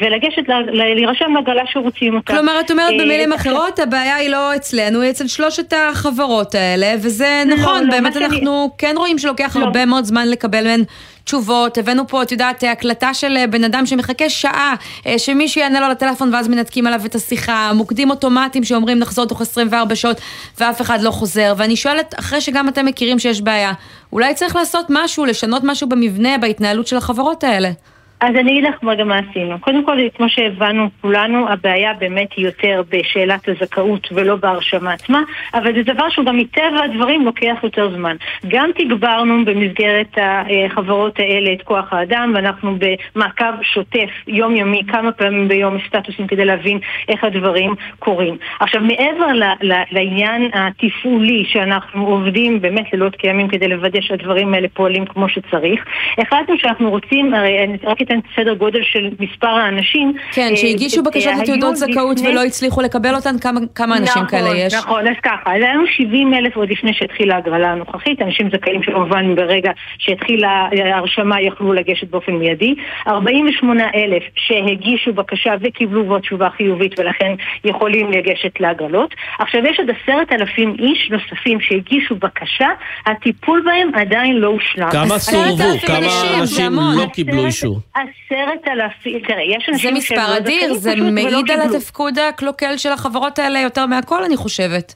[0.00, 2.32] ולגשת, להירשם להגרלה שרוצים אותה.
[2.32, 6.94] כלומר, את אומרת במילים אה, אחרות, הבעיה היא לא אצלנו, היא אצל שלושת החברות האלה,
[7.00, 8.68] וזה לא, נכון, לא, באמת אנחנו שאני...
[8.78, 9.64] כן רואים שלוקח לא.
[9.64, 10.84] הרבה מאוד זמן לקבל מהן
[11.24, 11.78] תשובות.
[11.78, 14.74] הבאנו פה, את יודעת, הקלטה של אה, בן אדם שמחכה שעה,
[15.06, 19.40] אה, שמישהו יענה לו לטלפון ואז מנתקים עליו את השיחה, מוקדים אוטומטיים שאומרים נחזור תוך
[19.40, 20.20] 24 שעות
[20.58, 21.54] ואף אחד לא חוזר.
[21.56, 23.72] ואני שואלת, אחרי שגם אתם מכירים שיש בעיה,
[24.12, 27.70] אולי צריך לעשות משהו, לשנות משהו במבנה, בהתנהלות של החברות האלה.
[28.20, 29.58] אז אני אגיד לך רגע מה עשינו.
[29.60, 35.22] קודם כל, כמו שהבנו כולנו, הבעיה באמת היא יותר בשאלת הזכאות ולא בהרשמה עצמה,
[35.54, 38.16] אבל זה דבר שהוא גם מטבע הדברים לוקח יותר זמן.
[38.48, 45.76] גם תגברנו במסגרת החברות האלה את כוח האדם, ואנחנו במעקב שוטף יומיומי כמה פעמים ביום
[45.86, 46.78] סטטוסים כדי להבין
[47.08, 48.36] איך הדברים קורים.
[48.60, 54.68] עכשיו, מעבר ל- ל- לעניין התפעולי שאנחנו עובדים באמת לילות כימים כדי לוודא שהדברים האלה
[54.68, 55.84] פועלים כמו שצריך,
[56.18, 60.12] החלטנו שאנחנו רוצים, הרי רק ייתן סדר גודל של מספר האנשים.
[60.32, 64.56] כן, שהגישו אה, בקשות לתעודות זכאות ולא הצליחו לקבל אותן, כמה, כמה אנשים נכון, כאלה
[64.56, 64.74] יש?
[64.74, 69.34] נכון, אז ככה, אז היו 70 אלף עוד לפני שהתחילה ההגרלה הנוכחית, אנשים זכאים שכמובן
[69.34, 72.74] ברגע שהתחילה ההרשמה יכלו לגשת באופן מיידי,
[73.08, 77.32] 48 אלף שהגישו בקשה וקיבלו בו תשובה חיובית ולכן
[77.64, 79.14] יכולים לגשת להגרלות.
[79.38, 82.68] עכשיו יש עוד עשרת אלפים איש נוספים שהגישו בקשה,
[83.06, 84.90] הטיפול בהם עדיין לא הושלם.
[84.90, 85.78] כמה סורבו?
[85.86, 87.80] כמה אנשים לא קיבלו אישור?
[88.00, 93.38] עשרת אלפים, תראה, יש אנשים זה מספר אדיר, זה מעיד על התפקוד הקלוקל של החברות
[93.38, 94.94] האלה יותר מהכל, אני חושבת.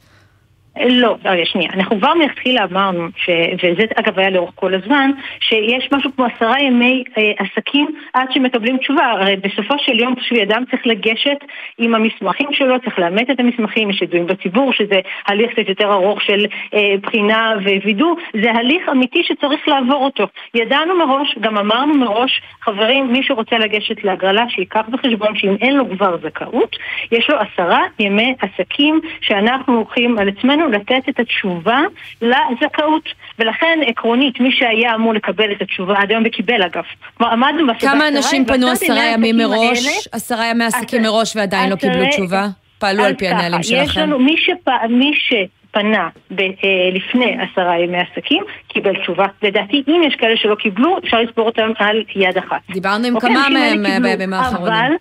[0.81, 1.71] לא, רגע, שנייה.
[1.75, 3.31] אנחנו כבר מלכתחילה אמרנו, ש...
[3.63, 8.77] וזה אגב היה לאורך כל הזמן, שיש משהו כמו עשרה ימי אה, עסקים עד שמקבלים
[8.77, 9.11] תשובה.
[9.11, 11.39] הרי בסופו של יום תושבי אדם צריך לגשת
[11.79, 16.23] עם המסמכים שלו, צריך לאמת את המסמכים, יש ידועים בציבור, שזה הליך קצת יותר ארוך
[16.23, 20.25] של אה, בחינה ווידוא, זה הליך אמיתי שצריך לעבור אותו.
[20.55, 25.91] ידענו מראש, גם אמרנו מראש, חברים, מי שרוצה לגשת להגרלה, שייקח בחשבון שאם אין לו
[25.91, 26.77] כבר זכאות,
[27.13, 30.62] יש לו עשרה ימי עסקים שאנחנו לוקחים על עצמנו.
[30.63, 31.81] לנו לתת את התשובה
[32.23, 33.09] לזכאות.
[33.39, 36.83] ולכן עקרונית, מי שהיה אמור לקבל את התשובה, עד היום וקיבל אגב.
[37.15, 37.91] כלומר, עמדנו בסדר.
[37.91, 42.47] כמה אנשים פנו עשרה ימים מראש, עשרה ימי עסקים מראש ועדיין לא קיבלו תשובה?
[42.79, 43.83] פעלו על פי הנהלים שלכם.
[43.85, 46.49] יש לנו, מי, שפ, מי שפנה ב, אה,
[46.93, 49.27] לפני עשרה ימי עסקים, קיבל תשובה.
[49.43, 52.61] לדעתי, אם יש כאלה שלא קיבלו, אפשר לספור אותם על יד אחת.
[52.71, 54.75] דיברנו עם אוקיי, כמה מהם אה, בימים האחרונים.
[54.75, 54.93] אבל,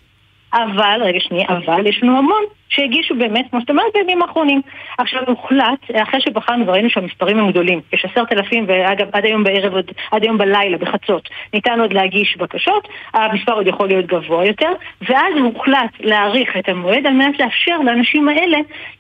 [0.53, 4.61] אבל, רגע שנייה, אבל יש לנו המון שהגישו באמת, כמו שאת אומרת, בימים האחרונים.
[4.97, 9.73] עכשיו הוחלט, אחרי שבחרנו וראינו שהמספרים הם גדולים, יש עשרת אלפים, ואגב, עד היום בערב,
[10.11, 14.71] עד היום בלילה, בחצות, ניתן עוד להגיש בקשות, המספר עוד יכול להיות גבוה יותר,
[15.09, 18.57] ואז הוחלט להאריך את המועד על מנת לאפשר לאנשים האלה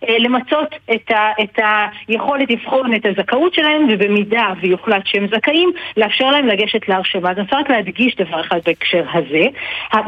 [0.07, 1.59] אה, למצות את, ה, את
[2.07, 7.31] היכולת לבחון את הזכאות שלהם, ובמידה ויוחלט שהם זכאים, לאפשר להם לגשת להרשמה.
[7.31, 9.45] אז אני רוצה רק להדגיש דבר אחד בהקשר הזה.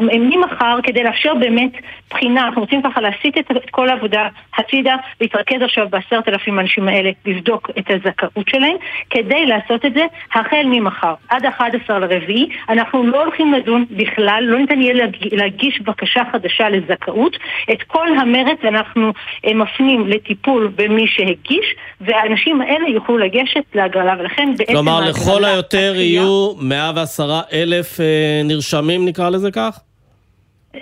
[0.00, 1.72] ממחר, כדי לאפשר באמת
[2.10, 6.88] בחינה, אנחנו רוצים ככה להסיט את את כל העבודה הצידה, להתרכז עכשיו בעשרת אלפים האנשים
[6.88, 8.76] האלה, לבדוק את הזכאות שלהם,
[9.10, 12.48] כדי לעשות את זה החל ממחר, עד 11 לרביעי.
[12.68, 17.36] אנחנו לא הולכים לדון בכלל, לא ניתן יהיה להגיש בקשה חדשה לזכאות.
[17.72, 19.12] את כל המרץ אנחנו
[19.46, 21.66] אה, מפנים לטיפול במי שהגיש,
[22.00, 24.72] והאנשים האלה יוכלו לגשת להגרלה, ולכן בעצם...
[24.72, 29.80] כלומר, לכל היותר יהיו 110 אלף אה, נרשמים, נקרא לזה כך?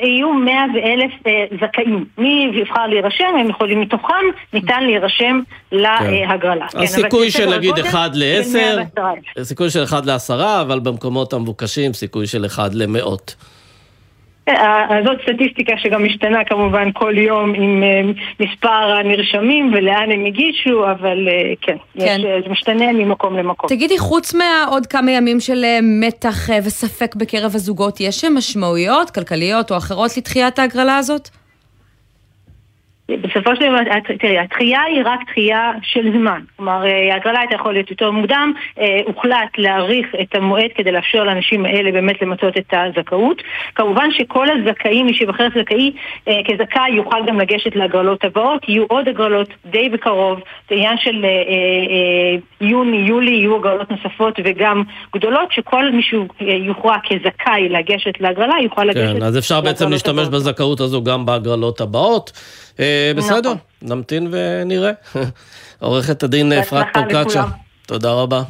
[0.01, 2.05] יהיו 100 ואלף אה, זכאים.
[2.19, 5.41] מי יבחר להירשם, הם יכולים מתוכם, ניתן להירשם
[5.73, 6.69] להגרלה.
[6.69, 6.79] כן.
[6.79, 9.03] הסיכוי של נגיד 1 ל-10,
[9.43, 13.35] סיכוי של 1 ל-10, אבל במקומות המבוקשים סיכוי של 1 למאות.
[15.05, 21.29] זאת סטטיסטיקה שגם משתנה כמובן כל יום עם אה, מספר הנרשמים ולאן הם הגישו, אבל
[21.29, 22.17] אה, כן, כן.
[22.19, 23.69] יש, זה משתנה ממקום למקום.
[23.69, 29.77] תגידי, חוץ מהעוד כמה ימים של אה, מתח וספק בקרב הזוגות, יש משמעויות כלכליות או
[29.77, 31.29] אחרות לדחיית ההגרלה הזאת?
[33.09, 36.41] בסופו של דבר, תראי, התחייה היא רק תחייה של זמן.
[36.57, 41.25] כלומר, אה, ההגרלה הייתה יכולה להיות יותר מוקדם, אה, הוחלט להאריך את המועד כדי לאפשר
[41.25, 43.43] לאנשים האלה באמת למצות את הזכאות.
[43.75, 45.93] כמובן שכל הזכאים, מי שיבחר זכאי
[46.29, 51.25] אה, כזכאי יוכל גם לגשת להגרלות הבאות, יהיו עוד הגרלות די בקרוב, זה עניין של
[52.61, 54.83] יוני, יולי, יהיו הגרלות נוספות וגם
[55.15, 59.21] גדולות, שכל מי שיוכרע כזכאי לגשת להגרלה יוכל לגשת להגרלות הבאות.
[59.21, 62.33] כן, אז אפשר בעצם להשתמש בזכאות הזו גם בהגרלות הבאות.
[62.81, 63.57] אה, בסדר, נכון.
[63.83, 64.91] נמתין ונראה.
[65.79, 67.45] עורכת הדין אפרת פרוקצ'ה,
[67.87, 68.43] תודה רבה.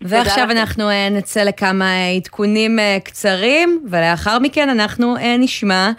[0.00, 5.90] ועכשיו אנחנו אה, נצא לכמה עדכונים אה, קצרים, ולאחר מכן אנחנו נשמע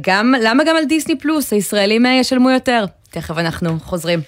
[0.00, 2.84] גם, למה גם על דיסני פלוס הישראלים ישלמו יותר?
[3.10, 4.20] תכף אנחנו חוזרים.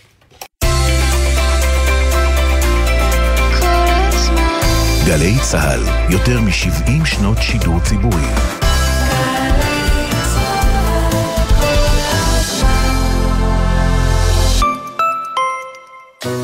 [5.07, 8.60] גלי צה"ל, יותר מ-70 שנות שידור ציבורי.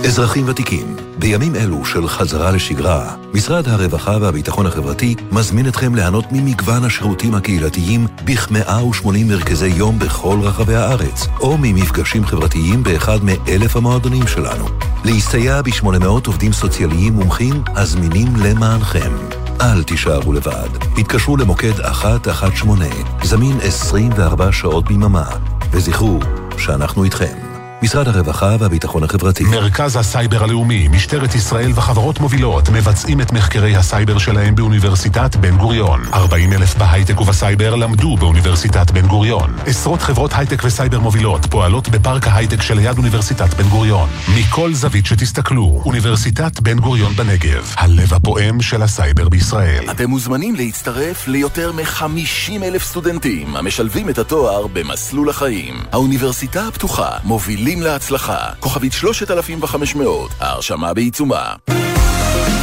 [0.06, 6.84] אזרחים ותיקים, בימים אלו של חזרה לשגרה, משרד הרווחה והביטחון החברתי מזמין אתכם ליהנות ממגוון
[6.84, 14.64] השירותים הקהילתיים בכ-180 מרכזי יום בכל רחבי הארץ, או ממפגשים חברתיים באחד מאלף המועדונים שלנו.
[15.04, 19.12] להסתייע ב-800 עובדים סוציאליים מומחים הזמינים למענכם.
[19.60, 20.68] אל תישארו לבד.
[20.98, 22.88] התקשרו למוקד 118,
[23.22, 25.26] זמין 24 שעות ביממה,
[25.72, 26.18] וזכרו
[26.58, 27.45] שאנחנו איתכם.
[27.82, 29.44] משרד הרווחה והביטחון החברתי.
[29.44, 36.00] מרכז הסייבר הלאומי, משטרת ישראל וחברות מובילות מבצעים את מחקרי הסייבר שלהם באוניברסיטת בן גוריון.
[36.12, 39.54] 40 אלף בהייטק ובסייבר למדו באוניברסיטת בן גוריון.
[39.66, 44.08] עשרות חברות הייטק וסייבר מובילות פועלות בפארק ההייטק שליד אוניברסיטת בן גוריון.
[44.38, 49.90] מכל זווית שתסתכלו, אוניברסיטת בן גוריון בנגב, הלב הפועם של הסייבר בישראל.
[49.90, 55.74] אתם מוזמנים להצטרף ליותר מ-50 אלף סטודנטים המשלבים את התואר במסלול החיים.
[55.92, 58.38] האוניברסיטה הפתוחה מובילים מובילים להצלחה.
[58.60, 61.54] כוכבית 3500, ההרשמה בעיצומה.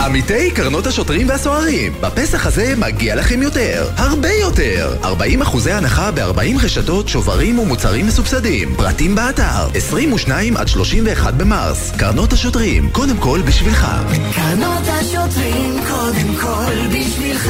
[0.05, 4.97] עמיתי קרנות השוטרים והסוהרים, בפסח הזה מגיע לכם יותר, הרבה יותר.
[5.03, 8.75] 40 אחוזי הנחה ב-40 רשתות, שוברים ומוצרים מסובסדים.
[8.75, 11.91] פרטים באתר, 22 עד 31 במרס.
[11.97, 13.87] קרנות השוטרים, קודם כל בשבילך.
[14.35, 17.49] קרנות השוטרים, קודם כל בשבילך.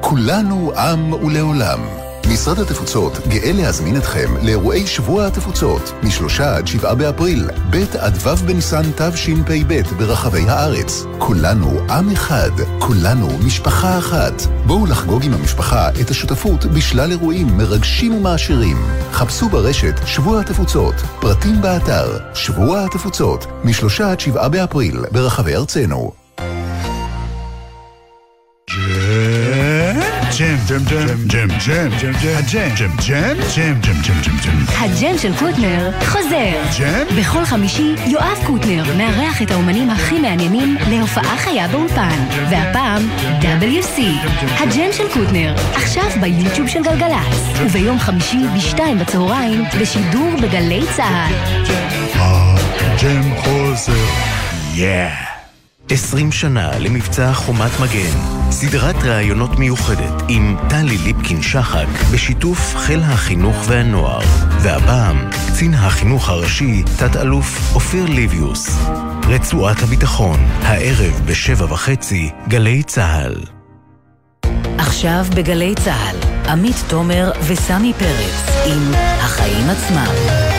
[0.00, 2.07] כולנו עם ולעולם.
[2.38, 8.46] משרד התפוצות גאה להזמין אתכם לאירועי שבוע התפוצות, משלושה עד שבעה באפריל, ב' עד ו'
[8.46, 11.04] בניסן תשפ"ב ברחבי הארץ.
[11.18, 14.42] כולנו עם אחד, כולנו משפחה אחת.
[14.66, 18.76] בואו לחגוג עם המשפחה את השותפות בשלל אירועים מרגשים ומעשירים.
[19.12, 26.27] חפשו ברשת שבוע התפוצות, פרטים באתר שבוע התפוצות, משלושה עד שבעה באפריל ברחבי ארצנו.
[30.68, 34.84] ג'ם, ג'ם, ג'ם, ג'ם, ג'ם, ג'ם, ג'ם, הג'ם, ג'ם, ג'ם, ג'ם, ג'ם, ג'ם, ג'ם, ג'ם.
[34.84, 36.52] הג'ם של קוטנר חוזר.
[36.78, 37.16] ג'ם?
[37.20, 42.18] בכל חמישי יואב קוטנר מארח את האומנים הכי מעניינים להופעה חיה באולפן.
[42.50, 43.02] והפעם
[43.40, 44.00] WC.
[44.58, 47.60] הג'ם של קוטנר, עכשיו ביוטיוב של גלגלצ.
[47.60, 51.64] וביום חמישי בשתיים בצהריים בשידור בגלי צה"ל.
[52.14, 53.92] הג'ם חוזר.
[54.74, 55.27] Yeah.
[55.90, 58.50] 20 שנה למבצע חומת מגן.
[58.50, 64.20] סדרת ראיונות מיוחדת עם טלי ליפקין-שחק בשיתוף חיל החינוך והנוער.
[64.62, 68.78] והפעם, קצין החינוך הראשי, תת-אלוף אופיר ליביוס.
[69.28, 73.34] רצועת הביטחון, הערב בשבע וחצי, גלי צה"ל.
[74.78, 80.57] עכשיו בגלי צה"ל, עמית תומר וסמי פרץ עם החיים עצמם.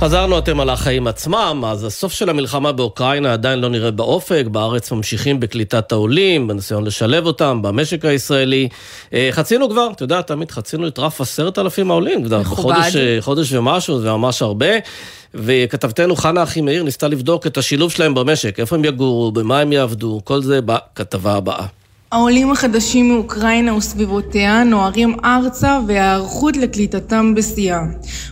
[0.00, 4.92] חזרנו אתם על החיים עצמם, אז הסוף של המלחמה באוקראינה עדיין לא נראה באופק, בארץ
[4.92, 8.68] ממשיכים בקליטת העולים, בניסיון לשלב אותם במשק הישראלי.
[9.12, 13.52] אה, חצינו כבר, אתה יודע, תמיד חצינו את רף עשרת אלפים העולים, בחודש אה, חודש
[13.52, 14.66] ומשהו, זה ממש הרבה.
[15.34, 20.20] וכתבתנו חנה אחימאיר ניסתה לבדוק את השילוב שלהם במשק, איפה הם יגורו, במה הם יעבדו,
[20.24, 21.77] כל זה בכתבה הבאה.
[22.12, 27.80] העולים החדשים מאוקראינה וסביבותיה נוהרים ארצה וההיערכות לקליטתם בשיאה.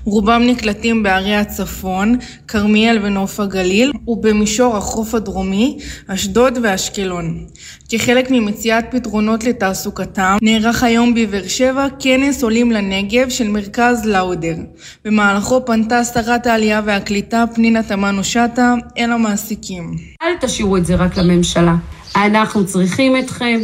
[0.05, 2.17] רובם נקלטים בערי הצפון,
[2.49, 7.47] כרמיאל ונוף הגליל, ובמישור החוף הדרומי, אשדוד ואשקלון.
[7.89, 14.57] כחלק ממציאת פתרונות לתעסוקתם, נערך היום בבאר שבע כנס עולים לנגב של מרכז לאודר.
[15.05, 19.97] במהלכו פנתה שרת העלייה והקליטה פנינה תמנו שטה אל המעסיקים.
[20.23, 21.75] אל תשאירו את זה רק לממשלה.
[22.17, 23.61] אנחנו צריכים אתכם,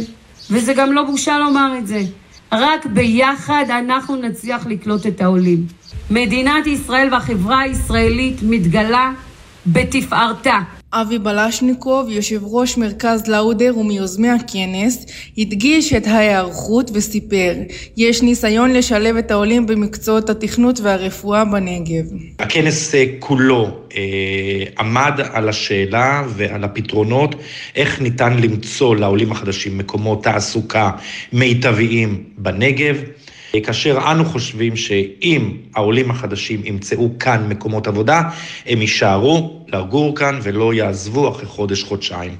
[0.51, 2.01] וזה גם לא בושה לומר את זה.
[2.51, 5.65] רק ביחד אנחנו נצליח לקלוט את העולים.
[6.11, 9.11] מדינת ישראל והחברה הישראלית מתגלה
[9.67, 10.59] בתפארתה.
[10.95, 15.05] אבי בלשניקוב, יושב ראש מרכז לאודר ומיוזמי הכנס,
[15.37, 17.53] הדגיש את ההיערכות וסיפר,
[17.97, 22.05] יש ניסיון לשלב את העולים במקצועות התכנות והרפואה בנגב.
[22.39, 24.01] הכנס אה, כולו אה,
[24.79, 27.35] עמד על השאלה ועל הפתרונות,
[27.75, 30.91] איך ניתן למצוא לעולים החדשים מקומות תעסוקה
[31.33, 32.95] מיטביים בנגב.
[33.61, 38.21] כאשר אנו חושבים שאם העולים החדשים ימצאו כאן מקומות עבודה,
[38.65, 42.35] הם יישארו לגור כאן ולא יעזבו אחרי חודש-חודשיים.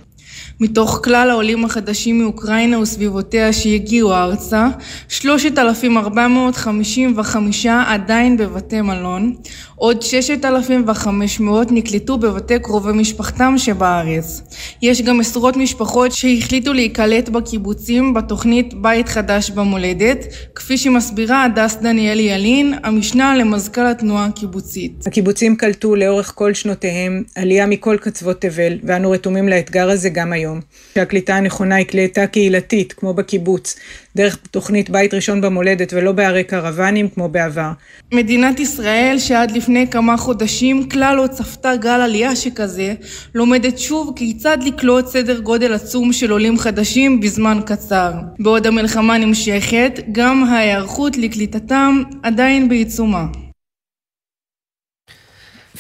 [0.60, 4.68] מתוך כלל העולים החדשים מאוקראינה וסביבותיה שהגיעו ארצה,
[5.10, 9.36] 3,455 עדיין בבתי מלון,
[9.76, 14.42] עוד 6,500 נקלטו בבתי קרובי משפחתם שבארץ.
[14.82, 20.18] יש גם עשרות משפחות שהחליטו להיקלט בקיבוצים בתוכנית בית חדש במולדת,
[20.56, 25.08] כפי שמסבירה הדס דניאלי ילין, המשנה למזכ"ל התנועה הקיבוצית.
[25.08, 30.60] הקיבוצים קלטו לאורך כל שנותיהם עלייה מכל קצוות תבל, ואנו רתומים לאתגר הזה גם היום.
[30.96, 33.76] שהקליטה הנכונה היא קליטה קהילתית, כמו בקיבוץ,
[34.16, 37.72] דרך תוכנית בית ראשון במולדת ולא בערי קרוונים כמו בעבר.
[38.14, 42.94] מדינת ישראל, שעד לפני כמה חודשים כלל לא צפתה גל עלייה שכזה,
[43.36, 48.12] לומדת שוב כיצד לקלוט סדר גודל עצום של עולים חדשים בזמן קצר.
[48.40, 53.26] בעוד המלחמה נמשכת, גם ההיערכות לקליטתם עדיין בעיצומה.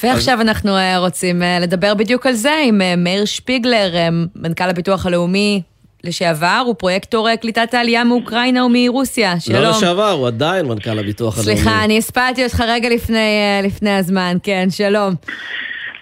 [0.03, 5.05] ועכשיו אנחנו אה, רוצים אה, לדבר בדיוק על זה עם אה, מאיר שפיגלר, מנכ"ל הביטוח
[5.05, 5.61] הלאומי
[6.03, 9.39] לשעבר, הוא פרויקטור קליטת העלייה מאוקראינה ומרוסיה.
[9.39, 9.61] שלום.
[9.61, 11.57] לא לשעבר, הוא עדיין מנכ"ל הביטוח הלאומי.
[11.57, 15.13] סליחה, אני הספלתי אותך רגע לפני, לפני הזמן, כן, שלום.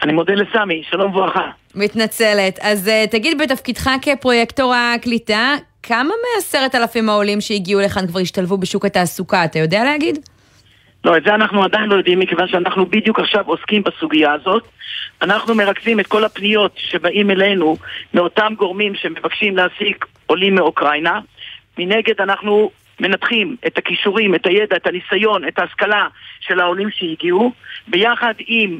[0.03, 1.49] אני מודה לסמי, שלום וברכה.
[1.75, 2.59] מתנצלת.
[2.61, 9.45] אז תגיד, בתפקידך כפרויקטור הקליטה, כמה מעשרת אלפים העולים שהגיעו לכאן כבר השתלבו בשוק התעסוקה,
[9.45, 10.19] אתה יודע להגיד?
[11.05, 14.63] לא, את זה אנחנו עדיין לא יודעים, מכיוון שאנחנו בדיוק עכשיו עוסקים בסוגיה הזאת.
[15.21, 17.77] אנחנו מרכזים את כל הפניות שבאים אלינו
[18.13, 21.19] מאותם גורמים שמבקשים להשיג עולים מאוקראינה.
[21.77, 26.07] מנגד אנחנו מנתחים את הכישורים, את הידע, את הניסיון, את ההשכלה
[26.39, 27.51] של העולים שהגיעו,
[27.87, 28.79] ביחד עם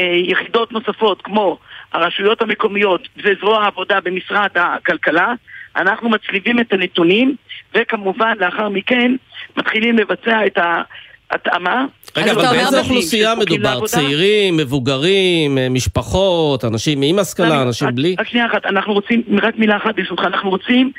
[0.00, 1.58] אה, יחידות נוספות כמו
[1.92, 5.32] הרשויות המקומיות וזרוע העבודה במשרד הכלכלה,
[5.76, 7.36] אנחנו מצליבים את הנתונים,
[7.74, 9.12] וכמובן לאחר מכן
[9.56, 10.82] מתחילים לבצע את ה...
[11.30, 11.86] התאמה.
[12.16, 13.86] רגע, אבל באיזה אוכלוסייה מדובר?
[13.86, 18.16] צעירים, מבוגרים, אה, משפחות, אנשים עם השכלה, אנשים בלי?
[18.18, 20.92] רק שנייה אחת, אנחנו רוצים, רק מילה אחת ברשותך, אנחנו רוצים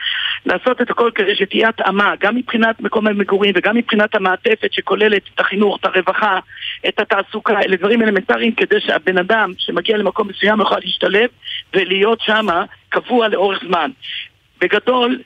[0.45, 5.39] לעשות את הכל כדי שתהיה התאמה, גם מבחינת מקום המגורים וגם מבחינת המעטפת שכוללת את
[5.39, 6.39] החינוך, את הרווחה,
[6.87, 11.29] את התעסוקה, אלה דברים אלמנטריים כדי שהבן אדם שמגיע למקום מסוים יוכל להשתלב
[11.73, 12.47] ולהיות שם
[12.89, 13.91] קבוע לאורך זמן.
[14.61, 15.19] בגדול,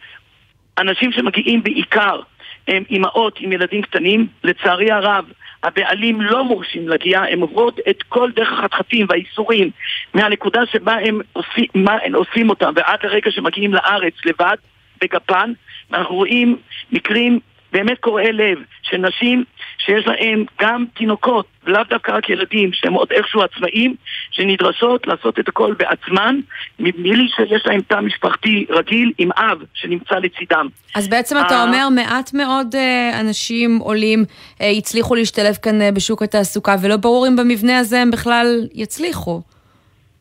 [0.78, 2.20] אנשים שמגיעים בעיקר
[2.67, 5.25] הם אימהות עם ילדים קטנים, לצערי הרב
[5.63, 9.69] הבעלים לא מורשים להגיע, הם עוברות את כל דרך החתחתים והאיסורים
[10.13, 14.56] מהנקודה שבה הם עושים, הם עושים אותם ועד לרגע שמגיעים לארץ לבד,
[15.01, 15.51] בגפן,
[15.91, 16.58] ואנחנו רואים
[16.91, 17.39] מקרים
[17.71, 19.43] באמת קורעי לב של נשים
[19.78, 23.96] שיש להן גם תינוקות, ולאו דווקא רק ילדים, שהם עוד איכשהו עצמאים,
[24.32, 26.40] שנדרשות לעשות את הכל בעצמן,
[26.80, 30.68] מבלי שיש להם תא משפחתי רגיל עם אב שנמצא לצידם.
[30.96, 34.26] אז בעצם אתה אומר מעט מאוד אה, אנשים עולים
[34.62, 39.42] אה, הצליחו להשתלב כאן אה, בשוק התעסוקה, ולא ברור אם במבנה הזה הם בכלל יצליחו.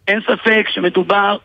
[0.09, 1.37] אין ספק שמדובר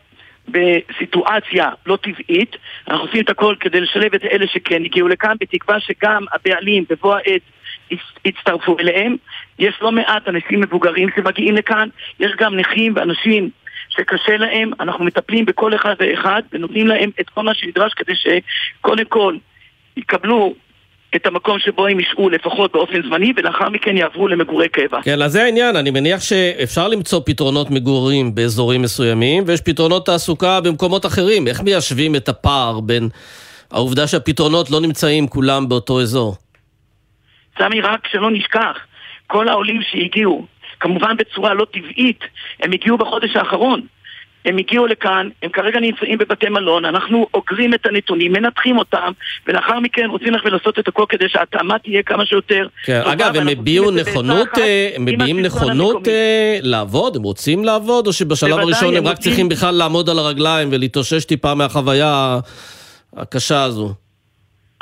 [0.48, 2.56] בסיטואציה לא טבעית,
[2.88, 7.14] אנחנו עושים את הכל כדי לשלב את אלה שכן הגיעו לכאן, בתקווה שגם הבעלים בבוא
[7.14, 7.42] העת
[8.24, 9.16] יצטרפו אליהם.
[9.58, 11.88] יש לא מעט אנשים מבוגרים שמגיעים לכאן,
[12.20, 13.50] יש גם נכים ואנשים
[13.88, 19.04] שקשה להם, אנחנו מטפלים בכל אחד ואחד ונותנים להם את כל מה שנדרש כדי שקודם
[19.04, 19.36] כל
[19.96, 20.54] יקבלו
[21.16, 25.02] את המקום שבו הם ישהו לפחות באופן זמני, ולאחר מכן יעברו למגורי קבע.
[25.02, 30.60] כן, אז זה העניין, אני מניח שאפשר למצוא פתרונות מגורים באזורים מסוימים, ויש פתרונות תעסוקה
[30.60, 31.46] במקומות אחרים.
[31.46, 33.08] איך מיישבים את הפער בין
[33.70, 36.36] העובדה שהפתרונות לא נמצאים כולם באותו אזור?
[37.58, 38.76] סמי, רק שלא נשכח,
[39.26, 40.46] כל העולים שהגיעו,
[40.80, 42.24] כמובן בצורה לא טבעית,
[42.62, 43.80] הם הגיעו בחודש האחרון.
[44.44, 49.12] הם הגיעו לכאן, הם כרגע נמצאים בבתי מלון, אנחנו אוגרים את הנתונים, מנתחים אותם,
[49.46, 52.66] ולאחר מכן רוצים ללכת ולעשות את הכל כדי שההתאמה תהיה כמה שיותר.
[52.84, 58.12] כן, אגב, הם הביעו נכונות, אה, הם מביעים נכונות אה, לעבוד, הם רוצים לעבוד, או
[58.12, 62.38] שבשלב הראשון הם רק צריכים בכלל לעמוד על הרגליים ולהתאושש טיפה מהחוויה
[63.16, 63.94] הקשה הזו?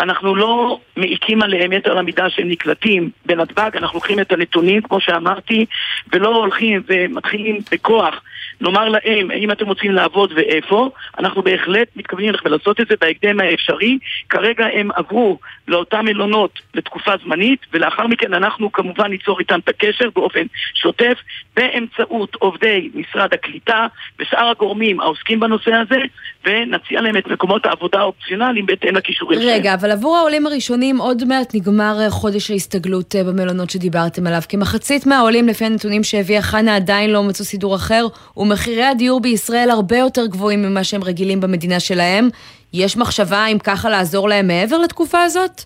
[0.01, 5.67] אנחנו לא מעיקים עליהם יתר למידה שהם נקלטים בנתב"ג, אנחנו לוקחים את הנתונים, כמו שאמרתי,
[6.13, 8.23] ולא הולכים ומתחילים בכוח
[8.61, 13.41] לומר להם האם אתם רוצים לעבוד ואיפה, אנחנו בהחלט מתכוונים ללכת ולעשות את זה בהקדם
[13.41, 13.99] האפשרי.
[14.29, 15.39] כרגע הם עברו
[15.69, 20.43] לאותם מלונות לתקופה זמנית, ולאחר מכן אנחנו כמובן ניצור איתם את הקשר באופן
[20.75, 21.19] שוטף,
[21.57, 23.87] באמצעות עובדי משרד הקליטה
[24.19, 25.99] ושאר הגורמים העוסקים בנושא הזה,
[26.45, 29.55] ונציע להם את מקומות העבודה האופציונליים בהתאם לכישורים שלהם.
[29.55, 34.41] רגע, אבל עבור העולים הראשונים עוד מעט נגמר אה, חודש ההסתגלות אה, במלונות שדיברתם עליו.
[34.49, 38.07] כמחצית מהעולים, לפי הנתונים שהביאה חנה, עדיין לא מצאו סידור אחר,
[38.49, 42.29] ומחירי הדיור בישראל הרבה יותר גבוהים ממה שהם רגילים במדינה שלהם.
[42.73, 45.63] יש מחשבה אם ככה לעזור להם מעבר לתקופה הזאת?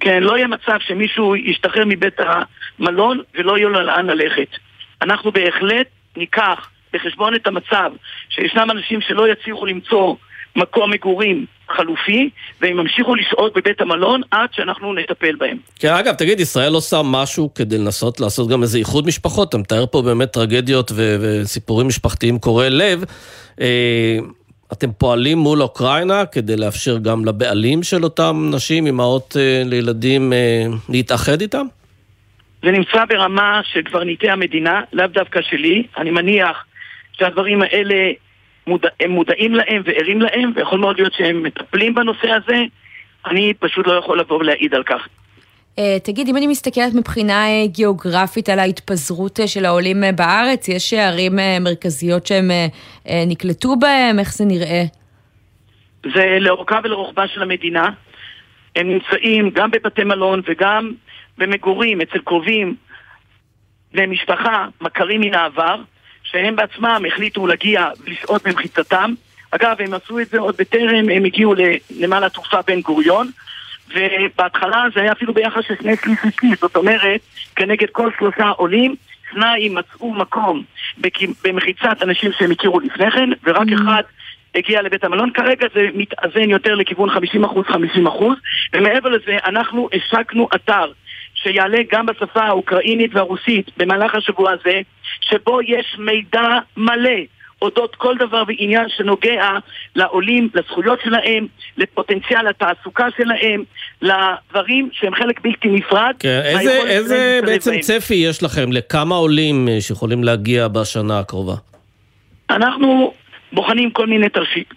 [0.00, 2.16] כן, לא יהיה מצב שמישהו ישתחרר מבית
[2.78, 4.48] המלון ולא יהיה לו לאן ללכת.
[5.02, 7.92] אנחנו בהחלט ניקח בחשבון את המצב
[8.28, 10.14] שישנם אנשים שלא יצליחו למצוא
[10.56, 11.46] מקום מגורים
[11.76, 15.56] חלופי, והם ימשיכו לשהות בבית המלון עד שאנחנו נטפל בהם.
[15.78, 19.48] כן, אגב, תגיד, ישראל עושה משהו כדי לנסות לעשות גם איזה איחוד משפחות?
[19.48, 23.04] אתה מתאר פה באמת טרגדיות ו- וסיפורים משפחתיים קורעי לב.
[23.60, 24.18] אה,
[24.72, 30.66] אתם פועלים מול אוקראינה כדי לאפשר גם לבעלים של אותם נשים, אמהות אה, לילדים, אה,
[30.88, 31.66] להתאחד איתם?
[32.62, 35.86] זה נמצא ברמה של קברניטי המדינה, לאו דווקא שלי.
[35.98, 36.64] אני מניח
[37.12, 37.94] שהדברים האלה,
[38.66, 42.62] מודע, הם מודעים להם וערים להם, ויכול מאוד להיות שהם מטפלים בנושא הזה.
[43.26, 45.08] אני פשוט לא יכול לבוא ולהעיד על כך.
[45.76, 50.92] Uh, תגיד, אם אני מסתכלת מבחינה uh, גיאוגרפית על ההתפזרות uh, של העולים בארץ, יש
[50.92, 52.50] ערים מרכזיות שהם
[53.26, 54.18] נקלטו בהם?
[54.18, 54.82] איך זה נראה?
[56.14, 57.90] זה לאורכה ולרוחבה של המדינה.
[58.76, 60.92] הם נמצאים גם בבתי מלון וגם
[61.38, 62.74] במגורים אצל קרובים
[63.94, 65.76] ומשפחה, מכרים מן העבר.
[66.32, 69.14] שהם בעצמם החליטו להגיע ולשהות במחיצתם.
[69.50, 71.54] אגב, הם עשו את זה עוד בטרם הם הגיעו
[71.90, 73.30] לנמל התעופה בן גוריון,
[73.94, 77.20] ובהתחלה זה היה אפילו ביחס של שני שלישי, זאת אומרת,
[77.56, 78.94] כנגד כל שלושה עולים,
[79.32, 80.62] שניים מצאו מקום
[81.44, 83.74] במחיצת אנשים שהם הכירו לפני כן, ורק mm.
[83.74, 84.02] אחד
[84.54, 85.30] הגיע לבית המלון.
[85.30, 88.24] כרגע זה מתאזן יותר לכיוון 50% 50%,
[88.72, 90.92] ומעבר לזה, אנחנו השקנו אתר
[91.42, 94.80] שיעלה גם בשפה האוקראינית והרוסית במהלך השבוע הזה,
[95.20, 97.20] שבו יש מידע מלא
[97.62, 99.48] אודות כל דבר ועניין שנוגע
[99.96, 103.64] לעולים, לזכויות שלהם, לפוטנציאל התעסוקה שלהם,
[104.02, 106.14] לדברים שהם חלק בלתי נפרד.
[106.18, 107.80] כן, איזה, איזה בעצם בהם.
[107.80, 111.54] צפי יש לכם לכמה עולים אה, שיכולים להגיע בשנה הקרובה?
[112.50, 113.12] אנחנו
[113.52, 114.26] בוחנים כל מיני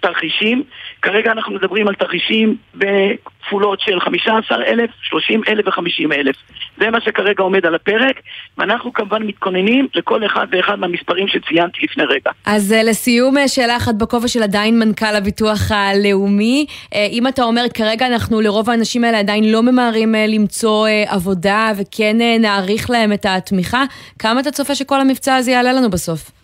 [0.02, 0.64] תרחישים.
[1.04, 6.34] כרגע אנחנו מדברים על תרחישים בכפולות של 15,000, 30,000 ו-50,000.
[6.78, 8.16] זה מה שכרגע עומד על הפרק,
[8.58, 12.32] ואנחנו כמובן מתכוננים לכל אחד ואחד מהמספרים שציינתי לפני רגע.
[12.46, 16.66] אז אה, לסיום, אה, שאלה אחת בכובע של עדיין מנכ"ל הביטוח הלאומי.
[16.94, 22.18] אה, אם אתה אומר, כרגע אנחנו לרוב האנשים האלה עדיין לא ממהרים למצוא עבודה, וכן
[22.40, 23.84] נעריך להם את התמיכה,
[24.20, 26.43] כמה אתה צופה שכל המבצע הזה יעלה לנו בסוף?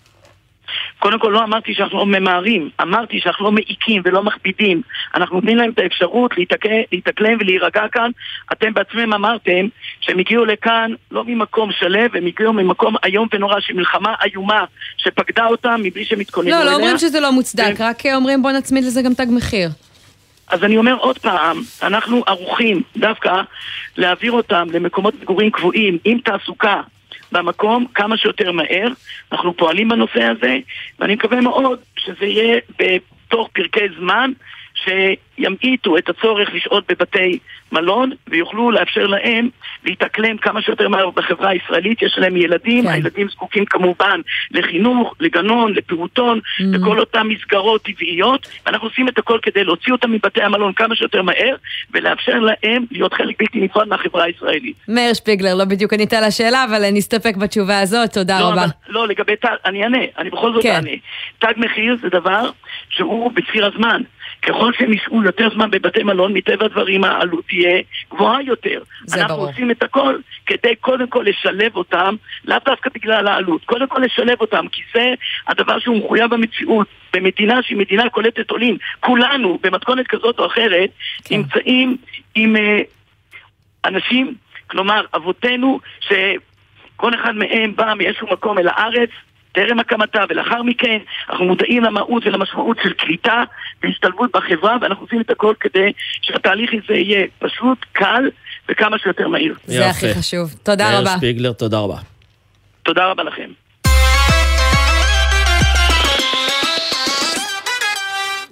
[1.00, 4.82] קודם כל לא אמרתי שאנחנו לא ממהרים, אמרתי שאנחנו לא מעיקים ולא מכבידים.
[5.16, 6.32] אנחנו נותנים להם את האפשרות
[6.92, 8.12] להתאקלם ולהירגע כאן.
[8.54, 9.68] אתם בעצמם אמרתם
[10.02, 14.64] שהם הגיעו לכאן לא ממקום שלו, הם הגיעו ממקום איום ונורא של מלחמה איומה
[14.98, 16.66] שפקדה אותם מבלי שהם התכוננו אליה.
[16.66, 17.84] לא, לא אומרים שזה לא מוצדק, ו...
[17.84, 19.70] רק אומרים בוא נצמיד לזה גם תג מחיר.
[20.50, 23.42] אז אני אומר עוד פעם, אנחנו ערוכים דווקא
[23.98, 26.82] להעביר אותם למקומות מגורים קבועים עם תעסוקה,
[27.32, 28.88] במקום כמה שיותר מהר.
[29.32, 30.58] אנחנו פועלים בנושא הזה,
[31.00, 34.32] ואני מקווה מאוד שזה יהיה בתוך פרקי זמן
[34.84, 37.40] שימעיטו את הצורך לשהות בבתי
[37.72, 39.50] מלון ויוכלו לאפשר להם
[39.86, 42.02] להתאקלם כמה שיותר מהר בחברה הישראלית.
[42.02, 42.90] יש להם ילדים, כן.
[42.90, 44.22] הילדים זקוקים כמובן
[44.52, 46.64] לחינוך, לגנון, לפעוטון, mm.
[46.64, 48.48] לכל אותן מסגרות טבעיות.
[48.68, 51.56] אנחנו עושים את הכל כדי להוציא אותם מבתי המלון כמה שיותר מהר
[51.92, 54.76] ולאפשר להם להיות חלק בלתי נפרד מהחברה הישראלית.
[54.88, 58.64] מאיר שפיגלר, לא בדיוק ענית על השאלה, אבל נסתפק בתשובה הזאת, תודה לא, רבה.
[58.64, 60.70] אבל, לא, לגבי תג, אני אענה, אני בכל זאת כן.
[60.70, 60.92] אענה.
[61.40, 62.50] תג מחיר זה דבר
[62.90, 64.02] שהוא בציר הזמן.
[64.42, 67.82] ככל שהם ישהו יותר זמן בבתי מלון, מטבע הדברים העלות תהיה
[68.12, 68.82] גבוהה יותר.
[69.06, 69.50] זה אנחנו ברור.
[69.50, 70.16] עושים את הכל
[70.46, 72.16] כדי קודם כל לשלב אותם,
[72.46, 75.14] לאו דווקא בגלל העלות, קודם כל לשלב אותם, כי זה
[75.48, 76.88] הדבר שהוא מחויב במציאות.
[77.14, 80.90] במדינה שהיא מדינה קולטת עולים, כולנו במתכונת כזאת או אחרת
[81.24, 81.36] כן.
[81.36, 81.98] נמצאים
[82.36, 82.82] עם אה,
[83.86, 84.36] אנשים,
[84.68, 89.10] כלומר אבותינו, שכל אחד מהם בא מאיזשהו מקום אל הארץ,
[89.52, 90.98] טרם הקמתה, ולאחר מכן
[91.30, 93.44] אנחנו מודעים למהות ולמשמעות של קליטה
[93.84, 95.92] והשתלבות בחברה, ואנחנו עושים את הכל כדי
[96.22, 98.30] שהתהליך הזה יהיה פשוט, קל
[98.70, 99.56] וכמה שיותר מהיר.
[99.66, 100.56] זה הכי חשוב.
[100.64, 101.16] תודה מאיר רבה.
[101.18, 101.98] שפיגלר, תודה רבה.
[102.84, 103.69] תודה רבה לכם.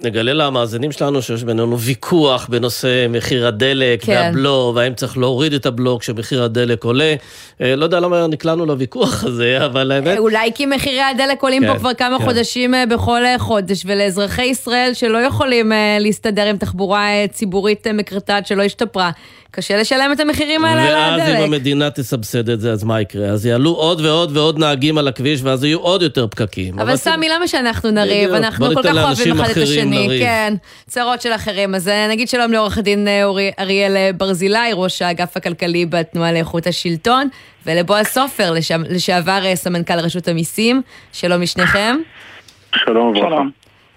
[0.00, 4.12] נגלה למאזינים שלנו שיש בינינו ויכוח בנושא מחיר הדלק כן.
[4.12, 7.14] והבלו, והאם צריך להוריד את הבלו כשמחיר הדלק עולה.
[7.60, 10.18] אה, לא יודע למה נקלענו לוויכוח הזה, אבל האמת...
[10.18, 12.24] אולי כי מחירי הדלק עולים כן, פה כבר כמה כן.
[12.24, 17.86] חודשים אה, בכל אה, חודש, ולאזרחי ישראל שלא יכולים אה, להסתדר עם תחבורה אה, ציבורית
[17.86, 19.10] אה, מקרטעת שלא השתפרה,
[19.50, 21.44] קשה לשלם את המחירים האלה על ואז אם הדלק.
[21.44, 23.26] המדינה תסבסד את זה, אז מה יקרה?
[23.26, 26.78] אז יעלו עוד ועוד ועוד נהגים על הכביש, ואז יהיו עוד יותר פקקים.
[26.78, 28.34] אבל סמי, למה שאנחנו נריב?
[28.34, 29.87] אנחנו כל כך אוהבים אחד את השני.
[29.92, 30.22] לריב.
[30.22, 30.54] כן,
[30.86, 31.74] צרות של אחרים.
[31.74, 36.32] אז אה, נגיד שלום לעורך הדין אה, אורי- אריאל אה, ברזילי, ראש האגף הכלכלי בתנועה
[36.32, 37.28] לאיכות השלטון,
[37.66, 40.82] ולבועז סופר, לשע- לשעבר סמנכ"ל רשות המיסים.
[41.12, 41.96] שלום לשניכם.
[42.76, 43.42] שלום וברכה.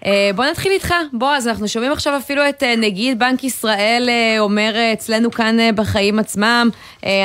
[0.06, 4.40] אה, בוא נתחיל איתך, בועז, אנחנו שומעים עכשיו אפילו את אה, נגיד בנק ישראל אה,
[4.40, 6.68] אומר אצלנו כאן בחיים עצמם,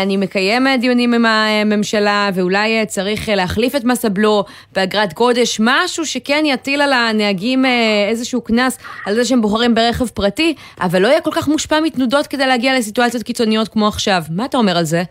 [0.04, 4.44] אני מקיים דיונים עם הממשלה ואולי צריך להחליף את מס הבלו
[4.76, 7.66] באגרת גודש, משהו שכן יטיל על הנהגים
[8.10, 12.28] איזשהו קנס על זה שהם בוחרים ברכב פרטי, אבל לא יהיה כל כך מושפע מתנודות
[12.28, 14.22] כדי להגיע לסיטואציות קיצוניות כמו עכשיו.
[14.36, 15.04] מה אתה אומר על זה?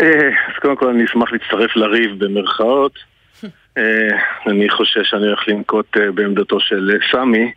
[0.00, 3.11] אז קודם כל אני אשמח להצטרף לריב במרכאות.
[3.78, 7.52] אה, אני חושש שאני הולך לנקוט אה, בעמדתו של אה, סמי.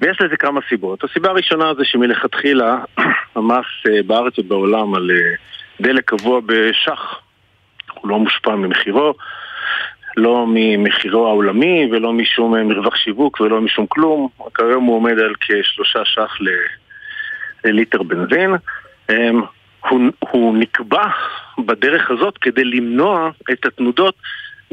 [0.00, 1.04] ויש לזה כמה סיבות.
[1.04, 2.76] הסיבה הראשונה זה שמלכתחילה
[3.36, 3.66] המס
[4.06, 5.10] בארץ ובעולם על
[5.80, 7.20] דלק קבוע בשח.
[7.94, 9.14] הוא לא מושפע ממחירו,
[10.16, 14.28] לא ממחירו העולמי ולא משום מרווח שיווק ולא משום כלום.
[14.54, 16.38] כיום הוא עומד על כשלושה ש"ח
[17.64, 18.50] לליטר בנזין.
[19.10, 19.42] אמ,
[19.88, 21.06] הוא, הוא נקבע
[21.58, 24.14] בדרך הזאת כדי למנוע את התנודות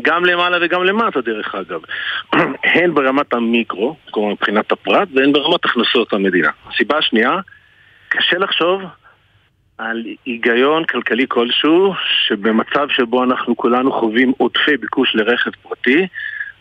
[0.01, 1.81] גם למעלה וגם למטה דרך אגב.
[2.73, 6.49] הן ברמת המיקרו, כלומר מבחינת הפרט, והן ברמת הכנסות המדינה.
[6.69, 7.39] הסיבה השנייה,
[8.09, 8.81] קשה לחשוב
[9.77, 11.93] על היגיון כלכלי כלשהו
[12.25, 16.07] שבמצב שבו אנחנו כולנו חווים עודפי ביקוש לרכב פרטי,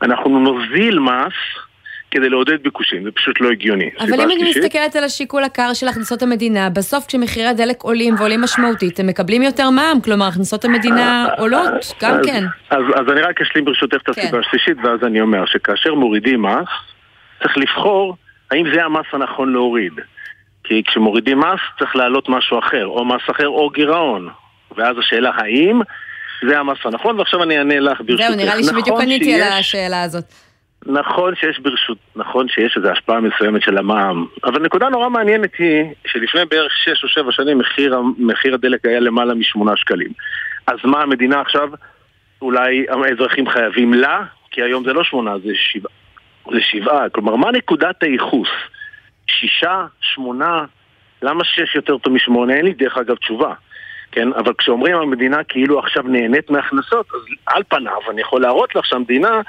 [0.02, 1.65] אנחנו נוזיל מס
[2.16, 3.90] כדי לעודד ביקושים, זה פשוט לא הגיוני.
[4.00, 8.40] אבל אם אני מסתכלת על השיקול הקר של הכנסות המדינה, בסוף כשמחירי הדלק עולים ועולים
[8.40, 11.70] משמעותית, הם מקבלים יותר מע"מ, כלומר הכנסות המדינה עולות,
[12.02, 12.44] גם כן.
[12.70, 14.38] אז, אני רק אשלים ברשותך את הסיבה כן.
[14.38, 16.68] השלישית, ואז אני אומר שכאשר מורידים מס,
[17.42, 18.16] צריך לבחור
[18.50, 19.92] האם זה המס הנכון להוריד.
[20.64, 24.28] כי כשמורידים מס, צריך להעלות משהו אחר, או מס אחר או גירעון.
[24.76, 25.80] ואז השאלה האם
[26.48, 28.26] זה המס הנכון, ועכשיו אני אענה לך ברשותך.
[28.28, 30.45] זהו, נראה לי שבדיוק נכון עניתי על השאלה הזאת.
[30.86, 35.84] נכון שיש ברשות, נכון שיש איזו השפעה מסוימת של המע"מ, אבל נקודה נורא מעניינת היא
[36.06, 40.10] שלפני בערך 6 או 7 שנים מחיר, מחיר הדלק היה למעלה משמונה שקלים.
[40.66, 41.68] אז מה המדינה עכשיו?
[42.42, 44.22] אולי האזרחים חייבים לה?
[44.50, 45.92] כי היום זה לא שמונה, זה שבעה.
[46.52, 47.08] זה שבעה.
[47.08, 48.48] כלומר, מה נקודת הייחוס?
[49.30, 50.64] שישה, שמונה,
[51.22, 52.54] למה שש יותר טוב משמונה?
[52.54, 53.54] אין לי דרך אגב תשובה.
[54.16, 58.86] כן, אבל כשאומרים המדינה כאילו עכשיו נהנית מהכנסות, אז על פניו אני יכול להראות לך
[58.86, 59.40] שהמדינה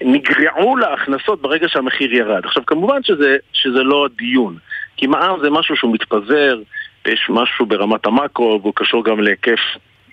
[0.00, 2.44] נגרעו לה הכנסות ברגע שהמחיר ירד.
[2.46, 4.56] עכשיו כמובן שזה, שזה לא הדיון,
[4.96, 6.58] כי מע"מ זה משהו שהוא מתפזר,
[7.06, 9.60] יש משהו ברמת המקרו, והוא קשור גם להיקף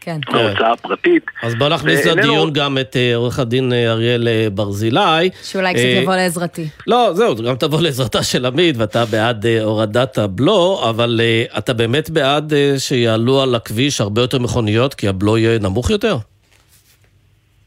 [0.01, 0.17] כן.
[0.27, 1.23] ההוצאה הפרטית.
[1.43, 5.29] אז בוא נכניס ואיננו- לדיון גם את אה, עורך הדין אה, אריאל אה, ברזילי.
[5.43, 6.65] שאולי קצת אה, יבוא לעזרתי.
[6.87, 11.73] לא, זהו, גם תבוא לעזרתה של עמית, ואתה בעד אה, הורדת הבלו, אבל אה, אתה
[11.73, 16.15] באמת בעד אה, שיעלו על הכביש הרבה יותר מכוניות, כי הבלו יהיה נמוך יותר?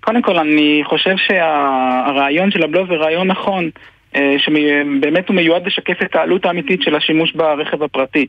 [0.01, 3.71] קודם כל, אני חושב שהרעיון של הבלו זה רעיון נכון,
[4.17, 8.27] אה, שבאמת הוא מיועד לשקף את העלות האמיתית של השימוש ברכב הפרטי.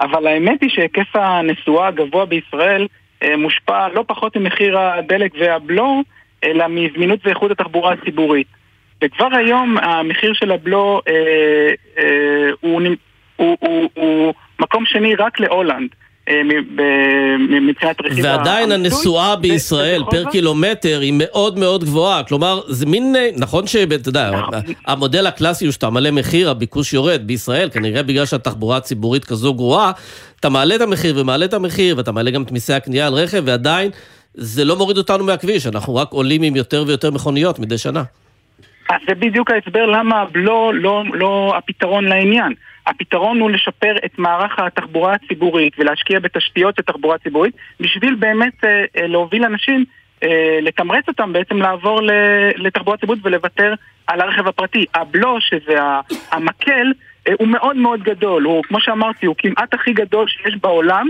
[0.00, 2.86] אבל האמת היא שהיקף הנסועה הגבוה בישראל אה,
[3.38, 6.02] מושפע לא פחות ממחיר הדלק והבלו,
[6.44, 8.46] אלא מזמינות ואיכות התחבורה הציבורית.
[9.02, 11.12] וכבר היום המחיר של הבלו אה,
[11.98, 12.80] אה, הוא,
[13.36, 15.88] הוא, הוא, הוא מקום שני רק להולנד.
[16.28, 16.42] אה,
[17.60, 18.72] מבחינת רכיב ועדיין.
[18.72, 22.22] הנסועה בישראל פר קילומטר היא מאוד מאוד גבוהה.
[22.22, 24.30] כלומר, זה מין, אה, נכון שאתה יודע,
[24.86, 27.26] המודל הקלאסי הוא שאתה מעלה מחיר, הביקוש יורד.
[27.26, 29.92] בישראל, כנראה בגלל שהתחבורה הציבורית כזו גרועה,
[30.40, 33.42] אתה מעלה את המחיר ומעלה את המחיר, ואתה מעלה גם את מיסי הקנייה על רכב,
[33.46, 33.90] ועדיין
[34.34, 38.02] זה לא מוריד אותנו מהכביש, אנחנו רק עולים עם יותר ויותר מכוניות מדי שנה.
[39.08, 42.52] זה בדיוק ההסבר למה הבלו לא, לא הפתרון לעניין.
[42.88, 48.84] הפתרון הוא לשפר את מערך התחבורה הציבורית ולהשקיע בתשתיות של תחבורה ציבורית בשביל באמת אה,
[48.96, 49.84] אה, להוביל אנשים,
[50.22, 52.00] אה, לתמרץ אותם בעצם לעבור
[52.56, 53.74] לתחבורה ציבורית ולוותר
[54.06, 54.86] על הרכב הפרטי.
[54.94, 55.78] הבלו, שזה
[56.32, 56.92] המקל,
[57.38, 61.08] הוא מאוד מאוד גדול, הוא כמו שאמרתי, הוא כמעט הכי גדול שיש בעולם,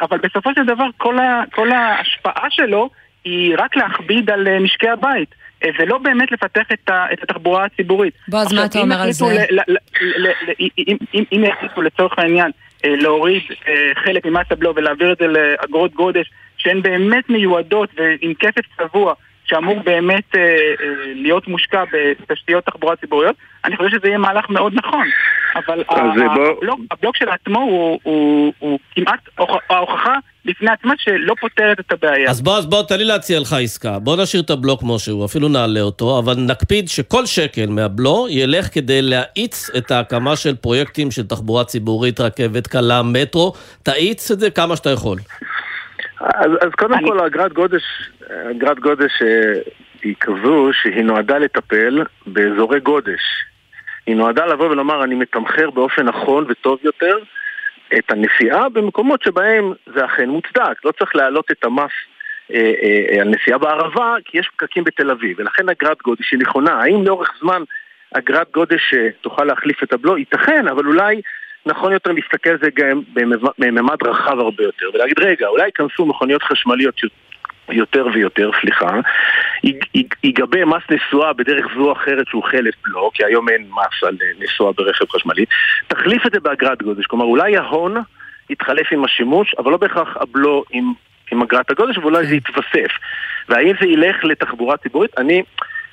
[0.00, 2.90] אבל בסופו של דבר כל, ה, כל ההשפעה שלו
[3.24, 5.34] היא רק להכביד על משקי הבית.
[5.78, 8.14] ולא באמת לפתח את, ה, את התחבורה הציבורית.
[8.28, 9.24] בועז, מה אתה אומר על זה?
[11.32, 12.50] אם יחליטו לצורך העניין
[12.84, 13.42] להוריד
[14.04, 19.14] חלק ממס הבלו ולהעביר את זה לאגרות גודש שהן באמת מיועדות ועם כסף צבוע
[19.50, 24.72] שאמור באמת אה, אה, להיות מושקע בתשתיות תחבורה ציבוריות, אני חושב שזה יהיה מהלך מאוד
[24.74, 25.06] נכון.
[25.56, 29.20] אבל הבלוק, הבלוק של עצמו הוא, הוא, הוא כמעט
[29.70, 32.30] ההוכחה לפני עצמה שלא פותרת את הבעיה.
[32.30, 33.98] אז בוא, אז בוא, תן לי להציע לך עסקה.
[33.98, 38.74] בוא נשאיר את הבלוק כמו שהוא, אפילו נעלה אותו, אבל נקפיד שכל שקל מהבלו ילך
[38.74, 43.52] כדי להאיץ את ההקמה של פרויקטים של תחבורה ציבורית, רכבת קלה, מטרו.
[43.82, 45.18] תאיץ את זה כמה שאתה יכול.
[46.20, 47.08] אז, אז קודם אני...
[47.08, 47.82] כל אגרת גודש,
[48.50, 49.60] אגרת גודש אה,
[50.02, 53.20] היא כזו שהיא נועדה לטפל באזורי גודש.
[54.06, 57.18] היא נועדה לבוא ולומר אני מתמחר באופן נכון וטוב יותר
[57.98, 60.84] את הנסיעה במקומות שבהם זה אכן מוצדק.
[60.84, 61.90] לא צריך להעלות את המס
[62.52, 66.72] אה, אה, על נסיעה בערבה כי יש פקקים בתל אביב ולכן אגרת גודש היא נכונה.
[66.72, 67.62] האם לאורך זמן
[68.14, 70.18] אגרת גודש אה, תוכל להחליף את הבלו?
[70.18, 71.20] ייתכן, אבל אולי
[71.68, 73.00] נכון יותר להסתכל על זה גם
[73.58, 76.94] בממד רחב הרבה יותר, ולהגיד, רגע, אולי ייכנסו מכוניות חשמליות
[77.68, 79.00] יותר ויותר, סליחה,
[80.24, 84.16] ייגבה מס נסועה בדרך זו או אחרת שהוא חלף לא, כי היום אין מס על
[84.38, 85.44] נסועה ברכב חשמלי,
[85.86, 87.96] תחליף את זה באגרת גודש, כלומר אולי ההון
[88.50, 90.92] יתחלף עם השימוש, אבל לא בהכרח הבלו עם,
[91.32, 92.92] עם אגרת הגודש, ואולי זה יתווסף.
[93.48, 95.18] והאם זה ילך לתחבורה ציבורית?
[95.18, 95.42] אני,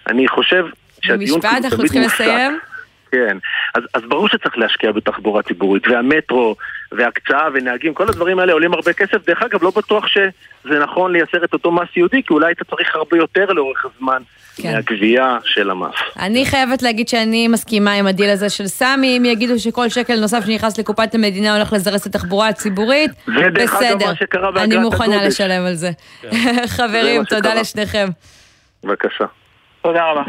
[0.08, 0.66] אני חושב
[1.02, 2.60] שהדיון במשפט, אנחנו צריכים לסיים.
[3.16, 3.38] כן.
[3.76, 6.56] אז, אז ברור שצריך להשקיע בתחבורה ציבורית, והמטרו,
[6.92, 9.26] והקצאה, ונהגים, כל הדברים האלה עולים הרבה כסף.
[9.28, 12.96] דרך אגב, לא בטוח שזה נכון לייצר את אותו מס יהודי, כי אולי אתה צריך
[12.96, 14.22] הרבה יותר לאורך הזמן
[14.56, 14.74] כן.
[14.74, 15.96] מהגבייה של המס.
[16.20, 20.46] אני חייבת להגיד שאני מסכימה עם הדיל הזה של סמי, אם יגידו שכל שקל נוסף
[20.46, 24.78] שנכנס לקופת המדינה הולך לזרז את התחבורה הציבורית, זה דרך אגב מה שקרה באגרת אני
[24.78, 25.28] מוכנה הגודש.
[25.28, 25.92] לשלם על זה.
[26.22, 26.30] כן.
[26.78, 28.08] חברים, תודה לשניכם.
[28.84, 29.26] בבקשה.
[29.82, 30.24] תודה רבה.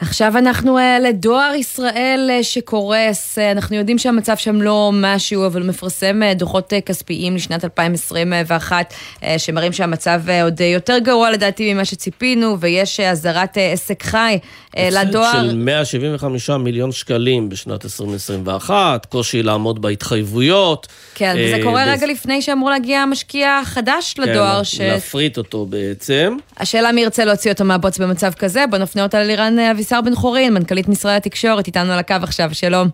[0.00, 5.62] עכשיו אנחנו uh, לדואר ישראל uh, שקורס, uh, אנחנו יודעים שהמצב שם לא משהו, אבל
[5.62, 13.00] מפרסם דוחות כספיים לשנת 2021, uh, שמראים שהמצב עוד יותר גרוע לדעתי ממה שציפינו, ויש
[13.00, 14.38] אזהרת עסק חי
[14.78, 15.32] לדואר.
[15.32, 20.86] של 175 מיליון שקלים בשנת 2021, קושי לעמוד בהתחייבויות.
[21.14, 24.58] כן, וזה קורה רגע לפני שאמור להגיע משקיע חדש כן, לדואר.
[24.58, 24.80] כן, ש...
[24.80, 26.36] להפריט אותו בעצם.
[26.56, 29.89] השאלה מי ירצה להוציא אותו מהבוץ במצב כזה, בוא נפנה אותה ללירן אביסר.
[29.90, 32.88] שר בן חורין, מנכ"לית משרד התקשורת, איתנו על הקו עכשיו, שלום.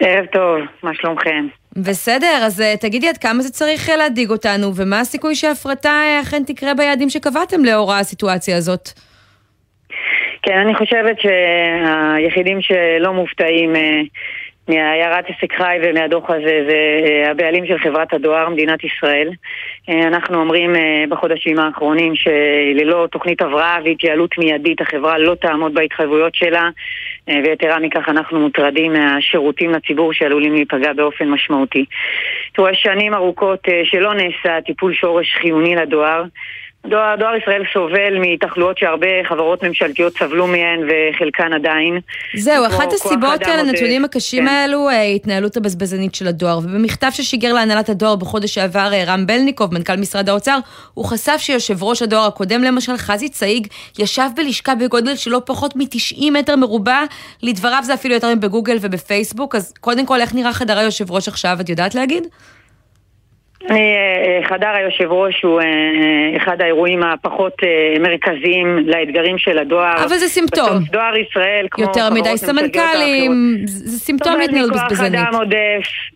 [0.00, 1.46] ערב טוב, מה שלומכם?
[1.76, 6.20] בסדר, אז אה, תגידי עד כמה זה צריך אה, להדאיג אותנו, ומה הסיכוי שההפרטה אה,
[6.20, 8.88] אכן תקרה ביעדים שקבעתם לאור הסיטואציה הזאת?
[10.42, 13.72] כן, אני חושבת שהיחידים שלא מופתעים
[14.68, 19.30] מהעיירת עסק חי ומהדוח הזה זה אה, הבעלים של חברת הדואר, מדינת ישראל.
[19.88, 26.34] אה, אנחנו אומרים אה, בחודשים האחרונים שללא תוכנית הבראה והתייעלות מיידית החברה לא תעמוד בהתחייבויות
[26.34, 26.68] שלה
[27.28, 31.84] ויתרה מכך אנחנו מוטרדים מהשירותים לציבור שעלולים להיפגע באופן משמעותי.
[32.52, 36.22] תראו, שנים ארוכות שלא נעשה טיפול שורש חיוני לדואר
[36.86, 42.00] דואר, דואר ישראל סובל מתחלואות שהרבה חברות ממשלתיות סבלו מהן וחלקן עדיין.
[42.36, 44.48] זהו, אחת הסיבות לנתונים הקשים כן.
[44.48, 46.58] האלו, אה, ההתנהלות הבזבזנית של הדואר.
[46.58, 50.58] ובמכתב ששיגר להנהלת הדואר בחודש שעבר אה, רם בלניקוב, מנכ"ל משרד האוצר,
[50.94, 53.66] הוא חשף שיושב ראש הדואר הקודם למשל, חזי צאיג,
[53.98, 57.02] ישב בלשכה בגודל של לא פחות מ-90 מטר מרובע,
[57.42, 61.56] לדבריו זה אפילו יותר מבגוגל ובפייסבוק, אז קודם כל, איך נראה חדר היושב ראש עכשיו,
[61.60, 62.26] את יודעת להגיד?
[63.70, 70.04] אה, חדר היושב ראש הוא אה, אחד האירועים הפחות אה, מרכזיים לאתגרים של הדואר.
[70.04, 70.66] אבל זה סימפטום.
[70.66, 74.90] בסוף דואר ישראל, כמו יותר מדי סמנכ"לים, זה סימפטום להתנהלות בזבזנית.
[74.90, 76.11] זאת אומרת, מכוח אדם עודף,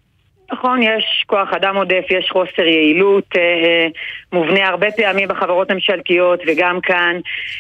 [0.53, 3.87] נכון, יש כוח אדם עודף, יש חוסר יעילות אה, אה,
[4.33, 7.17] מובנה הרבה פעמים בחברות ממשלתיות וגם כאן.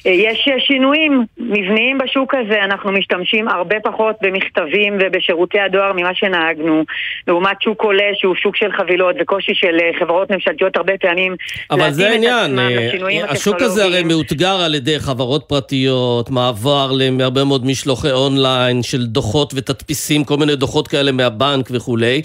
[0.06, 6.84] אה, יש שינויים מבניים בשוק הזה, אנחנו משתמשים הרבה פחות במכתבים ובשירותי הדואר ממה שנהגנו,
[7.26, 11.36] לעומת שוק עולה שהוא שוק של חבילות וקושי של אה, חברות ממשלתיות הרבה פעמים
[11.70, 17.66] אבל זה העניין, אה, השוק הזה הרי מאותגר על ידי חברות פרטיות, מעבר להרבה מאוד
[17.66, 22.22] משלוחי אונליין של דוחות ותדפיסים, כל מיני דוחות כאלה מהבנק וכולי.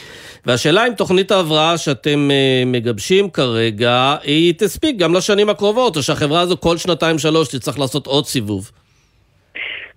[0.51, 6.41] והשאלה אם תוכנית ההבראה שאתם אה, מגבשים כרגע, היא תספיק גם לשנים הקרובות, או שהחברה
[6.41, 8.71] הזו כל שנתיים-שלוש תצטרך לעשות עוד סיבוב.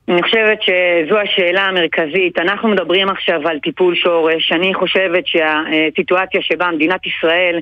[0.09, 2.39] אני חושבת שזו השאלה המרכזית.
[2.39, 4.53] אנחנו מדברים עכשיו על טיפול שורש.
[4.53, 7.61] אני חושבת שהסיטואציה שבה מדינת ישראל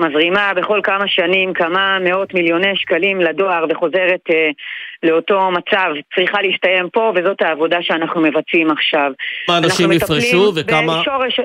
[0.00, 4.50] מזרימה בכל כמה שנים כמה מאות מיליוני שקלים לדואר וחוזרת אה,
[5.02, 9.12] לאותו מצב צריכה להסתיים פה, וזאת העבודה שאנחנו מבצעים עכשיו.
[9.46, 11.00] כמה אנשים יפרשו וכמה...
[11.00, 11.40] בשורש...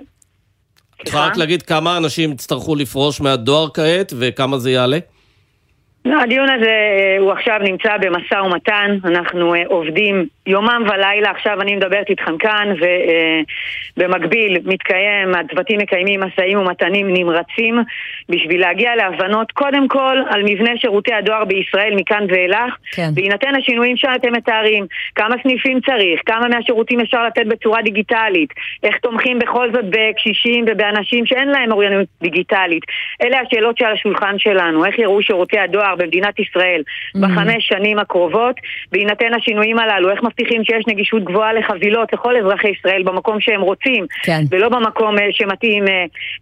[1.03, 4.99] צריכה רק להגיד כמה אנשים יצטרכו לפרוש מהדואר כעת וכמה זה יעלה?
[6.05, 11.61] לא, הדיון הזה אה, הוא עכשיו נמצא במשא ומתן, אנחנו אה, עובדים יומם ולילה, עכשיו
[11.61, 12.73] אני מדברת איתכם כאן,
[13.97, 17.79] ובמקביל אה, מתקיים, הצוותים מקיימים משאים ומתנים נמרצים
[18.29, 23.09] בשביל להגיע להבנות קודם כל על מבנה שירותי הדואר בישראל מכאן ואילך, כן.
[23.13, 24.85] בהינתן השינויים שאתם מתארים,
[25.15, 28.49] כמה סניפים צריך, כמה מהשירותים אפשר לתת בצורה דיגיטלית,
[28.83, 32.83] איך תומכים בכל זאת בקשישים ובאנשים שאין להם אוריינות דיגיטלית.
[33.23, 36.81] אלה השאלות שעל השולחן שלנו, איך יראו שירותי הדואר במדינת ישראל
[37.15, 38.55] בחמש שנים הקרובות,
[38.91, 44.05] בהינתן השינויים הללו, איך מבטיחים שיש נגישות גבוהה לחבילות לכל אזרחי ישראל במקום שהם רוצים,
[44.23, 44.41] כן.
[44.51, 45.93] ולא במקום אה, שמתאים אה,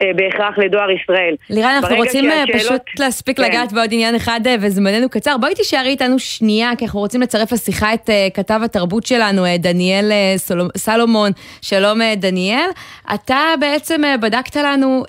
[0.02, 1.36] אה, בהכרח לדואר ישראל.
[1.50, 3.44] לירן, אנחנו רוצים שהשאלות- פשוט להספיק כן.
[3.44, 5.38] לגעת בעוד עניין אחד וזמננו קצר.
[5.38, 10.12] בואי תישארי איתנו שנייה, כי אנחנו רוצים לצרף לשיחה את כתב התרבות שלנו, דניאל
[10.78, 11.32] סלומון.
[11.62, 12.70] שלום דניאל.
[13.14, 15.04] אתה בעצם בדקת לנו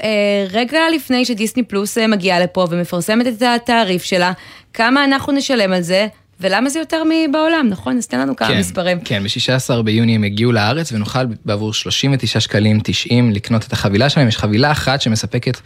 [0.52, 4.25] רגע לפני שדיסני פלוס מגיעה לפה ומפרסמת את התעריף שלה,
[4.74, 6.06] כמה אנחנו נשלם על זה.
[6.40, 7.98] ולמה זה יותר מבעולם, נכון?
[7.98, 9.00] אז תן לנו כמה כן, מספרים.
[9.00, 14.28] כן, ב-16 ביוני הם הגיעו לארץ ונוכל בעבור 39 שקלים 90 לקנות את החבילה שלהם.
[14.28, 15.60] יש חבילה אחת שמספקת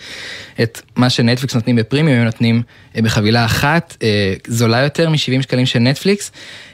[0.62, 2.62] את מה שנטפליקס נותנים בפרימיום, הם נותנים
[2.96, 6.32] אה, בחבילה אחת, אה, זולה יותר מ-70 שקלים של נטפליקס,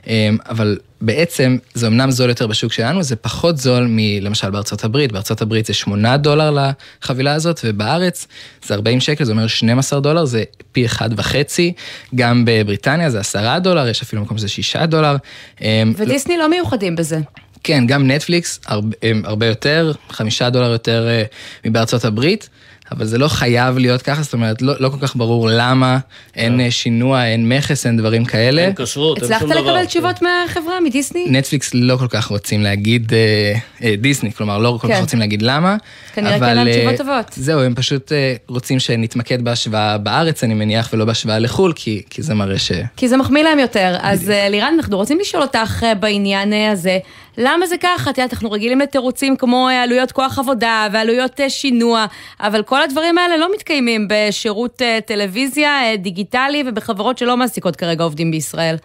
[0.08, 5.12] אה, אבל בעצם זה אמנם זול יותר בשוק שלנו, זה פחות זול מלמשל בארצות הברית.
[5.12, 6.56] בארצות הברית זה 8 דולר
[7.02, 8.26] לחבילה הזאת, ובארץ
[8.66, 11.72] זה 40 שקל, זה אומר 12 דולר, זה פי אחד וחצי.
[12.14, 15.16] גם בבריטניה זה 10 דולר, יש אפילו מקום שזה 6 דולר.
[15.62, 17.20] אה, ודיסני לא מיוחדים בזה.
[17.62, 21.22] כן, גם נטפליקס הרבה, הרבה יותר, חמישה דולר יותר אה,
[21.64, 22.48] מבארצות הברית,
[22.92, 25.98] אבל זה לא חייב להיות ככה, זאת אומרת, לא, לא כל כך ברור למה,
[26.34, 28.62] אין אה, שינוע, אין מכס, אין דברים כאלה.
[28.62, 29.60] אין כשרות, אין שום הצלחת דבר.
[29.60, 31.26] לקבל תשובות מהחברה, מדיסני?
[31.30, 34.94] נטפליקס לא כל כך רוצים להגיד, אה, אה, דיסני, כלומר, לא כל כן.
[34.94, 35.76] כך רוצים להגיד למה.
[36.14, 37.32] כנראה אבל, אין להם אה, תשובות טובות.
[37.36, 42.22] זהו, הם פשוט אה, רוצים שנתמקד בהשוואה בארץ, אני מניח, ולא בהשוואה לחו"ל, כי, כי
[42.22, 42.72] זה מראה ש...
[42.96, 43.96] כי זה מחמיא להם יותר.
[44.00, 46.98] אז אה, לירן, אנחנו רוצים לשאול אותך בעניין הזה,
[47.38, 48.10] למה זה ככה?
[48.10, 52.06] את יודעת, אנחנו רגילים לתירוצים כמו אה, עלויות כוח עבודה ועלויות אה, שינוע,
[52.40, 58.30] אבל כל הדברים האלה לא מתקיימים בשירות אה, טלוויזיה דיגיטלי ובחברות שלא מעסיקות כרגע עובדים
[58.30, 58.76] בישראל.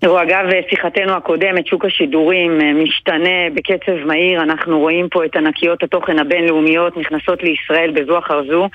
[0.00, 6.18] תראו, אגב, שיחתנו הקודמת, שוק השידורים משתנה בקצב מהיר, אנחנו רואים פה את ענקיות התוכן
[6.18, 8.68] הבינלאומיות נכנסות לישראל בזו אחר זו,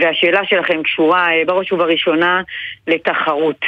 [0.00, 2.42] והשאלה שלכם קשורה בראש ובראשונה
[2.86, 3.60] לתחרות.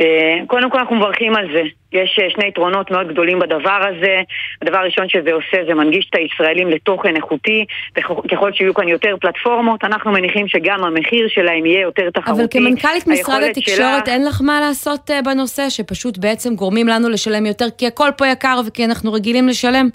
[0.00, 1.62] אה, קודם כל אנחנו מברכים על זה.
[1.92, 4.20] יש אה, שני יתרונות מאוד גדולים בדבר הזה.
[4.62, 7.64] הדבר הראשון שזה עושה זה מנגיש את הישראלים לתוכן איכותי,
[7.98, 12.40] וככל שיהיו כאן יותר פלטפורמות, אנחנו מניחים שגם המחיר שלהם יהיה יותר תחרותי.
[12.40, 17.08] אבל כמנכ"לית משרד התקשורת, שלה- אין לך מה לעשות אה, בנושא, שפשוט בעצם גורמים לנו
[17.08, 19.88] לשלם יותר, כי הכל פה יקר וכי אנחנו רגילים לשלם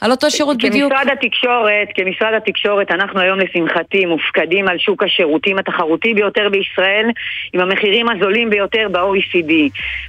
[0.00, 0.92] על אותו שירות בדיוק.
[0.92, 7.06] כמשרד התקשורת, כמשרד התקשורת, אנחנו היום לשמחתי מופקדים על שוק השירותים התחרותי ביותר בישראל,
[7.52, 9.52] עם המחירים הזולים ביותר ב-OECD.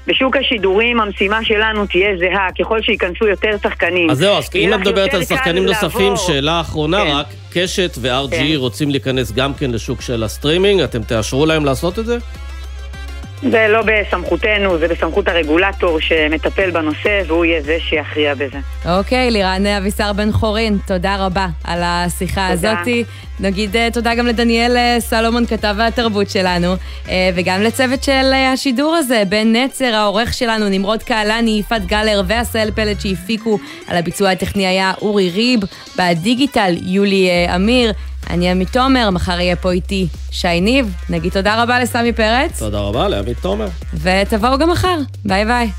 [0.08, 4.10] בשוק השידורים המשימה שלנו תהיה זהה, ככל שייכנסו יותר שחקנים.
[4.10, 6.16] אז זהו, אז אם את מדברת על שחקנים נוספים, לעבור.
[6.16, 7.12] שאלה אחרונה כן.
[7.12, 8.56] רק, קשת ו-רשת כן.
[8.56, 12.18] רוצים להיכנס גם כן לשוק של הסטרימינג, אתם תאשרו להם לעשות את זה?
[13.42, 18.58] זה לא בסמכותנו, זה בסמכות הרגולטור שמטפל בנושא, והוא יהיה זה שיכריע בזה.
[18.86, 22.72] אוקיי, לירן אבישר בן חורין, תודה רבה על השיחה תודה.
[22.72, 23.04] הזאתי.
[23.42, 26.76] נגיד אה, תודה גם לדניאל אה, סלומון, כתב התרבות שלנו,
[27.10, 32.72] אה, וגם לצוות של השידור הזה, בן נצר, העורך שלנו, נמרוד קהלני, יפעת גלר ועשהאל
[32.72, 33.60] פלד שהפיקו.
[33.88, 35.60] על הביצוע הטכני היה אורי ריב,
[35.98, 37.94] בדיגיטל יולי אמיר.
[38.30, 40.94] אני עמית תומר, מחר יהיה פה איתי שי ניב.
[41.10, 43.68] נגיד תודה רבה לסמי פרץ, תודה רבה לעמית תומר.
[43.94, 44.98] ותבואו גם מחר.
[45.26, 45.70] ביי ביי.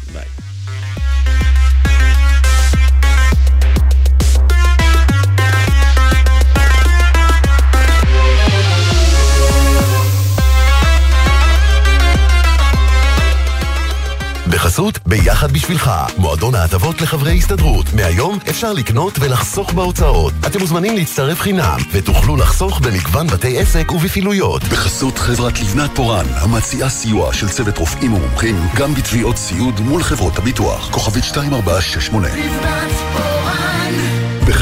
[14.62, 17.86] בחסות ביחד בשבילך, מועדון ההטבות לחברי הסתדרות.
[17.94, 20.32] מהיום אפשר לקנות ולחסוך בהוצאות.
[20.46, 24.64] אתם מוזמנים להצטרף חינם, ותוכלו לחסוך במגוון בתי עסק ובפעילויות.
[24.64, 30.38] בחסות חברת לבנת פורן, המציעה סיוע של צוות רופאים ומומחים, גם בתביעות סיעוד מול חברות
[30.38, 30.90] הביטוח.
[30.90, 32.28] כוכבית 2468.
[32.28, 34.11] לבנת פורן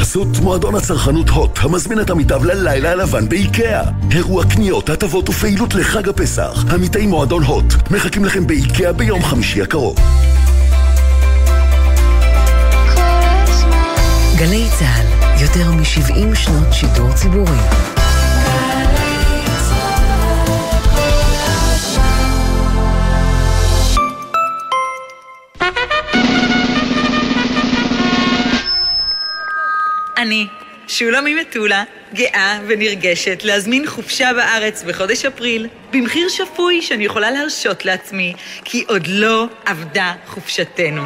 [0.01, 3.83] בחסות מועדון הצרכנות הוט, המזמין את עמיתיו ללילה הלבן באיקאה.
[4.11, 6.65] אירוע קניות, הטבות ופעילות לחג הפסח.
[6.73, 9.97] עמיתי מועדון הוט, מחכים לכם באיקאה ביום חמישי הקרוב.
[14.37, 18.00] גלי צה"ל, יותר מ-70 שנות שידור ציבורי.
[30.31, 30.47] אני,
[30.87, 38.33] שולה ממטולה, גאה ונרגשת להזמין חופשה בארץ בחודש אפריל, במחיר שפוי שאני יכולה להרשות לעצמי,
[38.63, 41.01] כי עוד לא אבדה חופשתנו.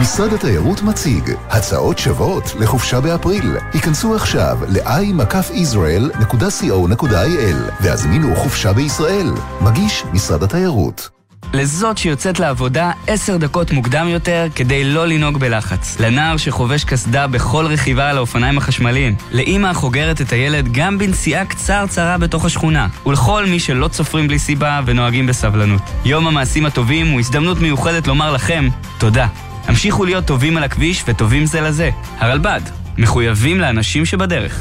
[0.00, 3.56] משרד התיירות מציג הצעות שוות לחופשה באפריל.
[3.72, 9.26] היכנסו עכשיו ל-i-israel.co.il והזמינו חופשה בישראל.
[9.60, 11.19] מגיש משרד התיירות.
[11.52, 16.00] לזאת שיוצאת לעבודה עשר דקות מוקדם יותר כדי לא לנהוג בלחץ.
[16.00, 19.14] לנער שחובש קסדה בכל רכיבה על האופניים החשמליים.
[19.32, 22.88] לאימא החוגרת את הילד גם בנסיעה קצרצרה בתוך השכונה.
[23.06, 25.82] ולכל מי שלא צופרים בלי סיבה ונוהגים בסבלנות.
[26.04, 29.26] יום המעשים הטובים הוא הזדמנות מיוחדת לומר לכם תודה.
[29.66, 31.90] המשיכו להיות טובים על הכביש וטובים זה לזה.
[32.18, 32.60] הרלב"ד,
[32.98, 34.60] מחויבים לאנשים שבדרך.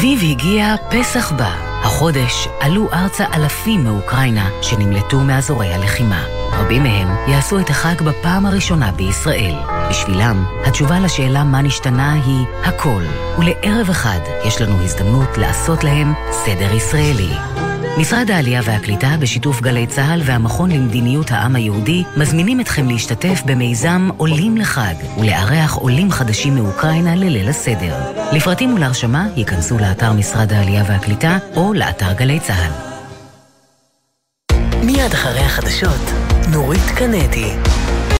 [0.00, 1.54] אביב הגיע, פסח בא.
[1.82, 6.24] החודש עלו ארצה אלפים מאוקראינה שנמלטו מאזורי הלחימה.
[6.52, 9.54] רבים מהם יעשו את החג בפעם הראשונה בישראל.
[9.90, 13.02] בשבילם, התשובה לשאלה מה נשתנה היא הכל.
[13.38, 17.32] ולערב אחד יש לנו הזדמנות לעשות להם סדר ישראלי.
[17.98, 24.56] משרד העלייה והקליטה בשיתוף גלי צה"ל והמכון למדיניות העם היהודי מזמינים אתכם להשתתף במיזם עולים
[24.56, 27.96] לחג ולארח עולים חדשים מאוקראינה לליל הסדר.
[28.32, 32.90] לפרטים ולהרשמה ייכנסו לאתר משרד העלייה והקליטה או לאתר גלי צה"ל.
[34.84, 36.10] מיד אחרי החדשות,
[36.52, 37.52] נורית קנדי.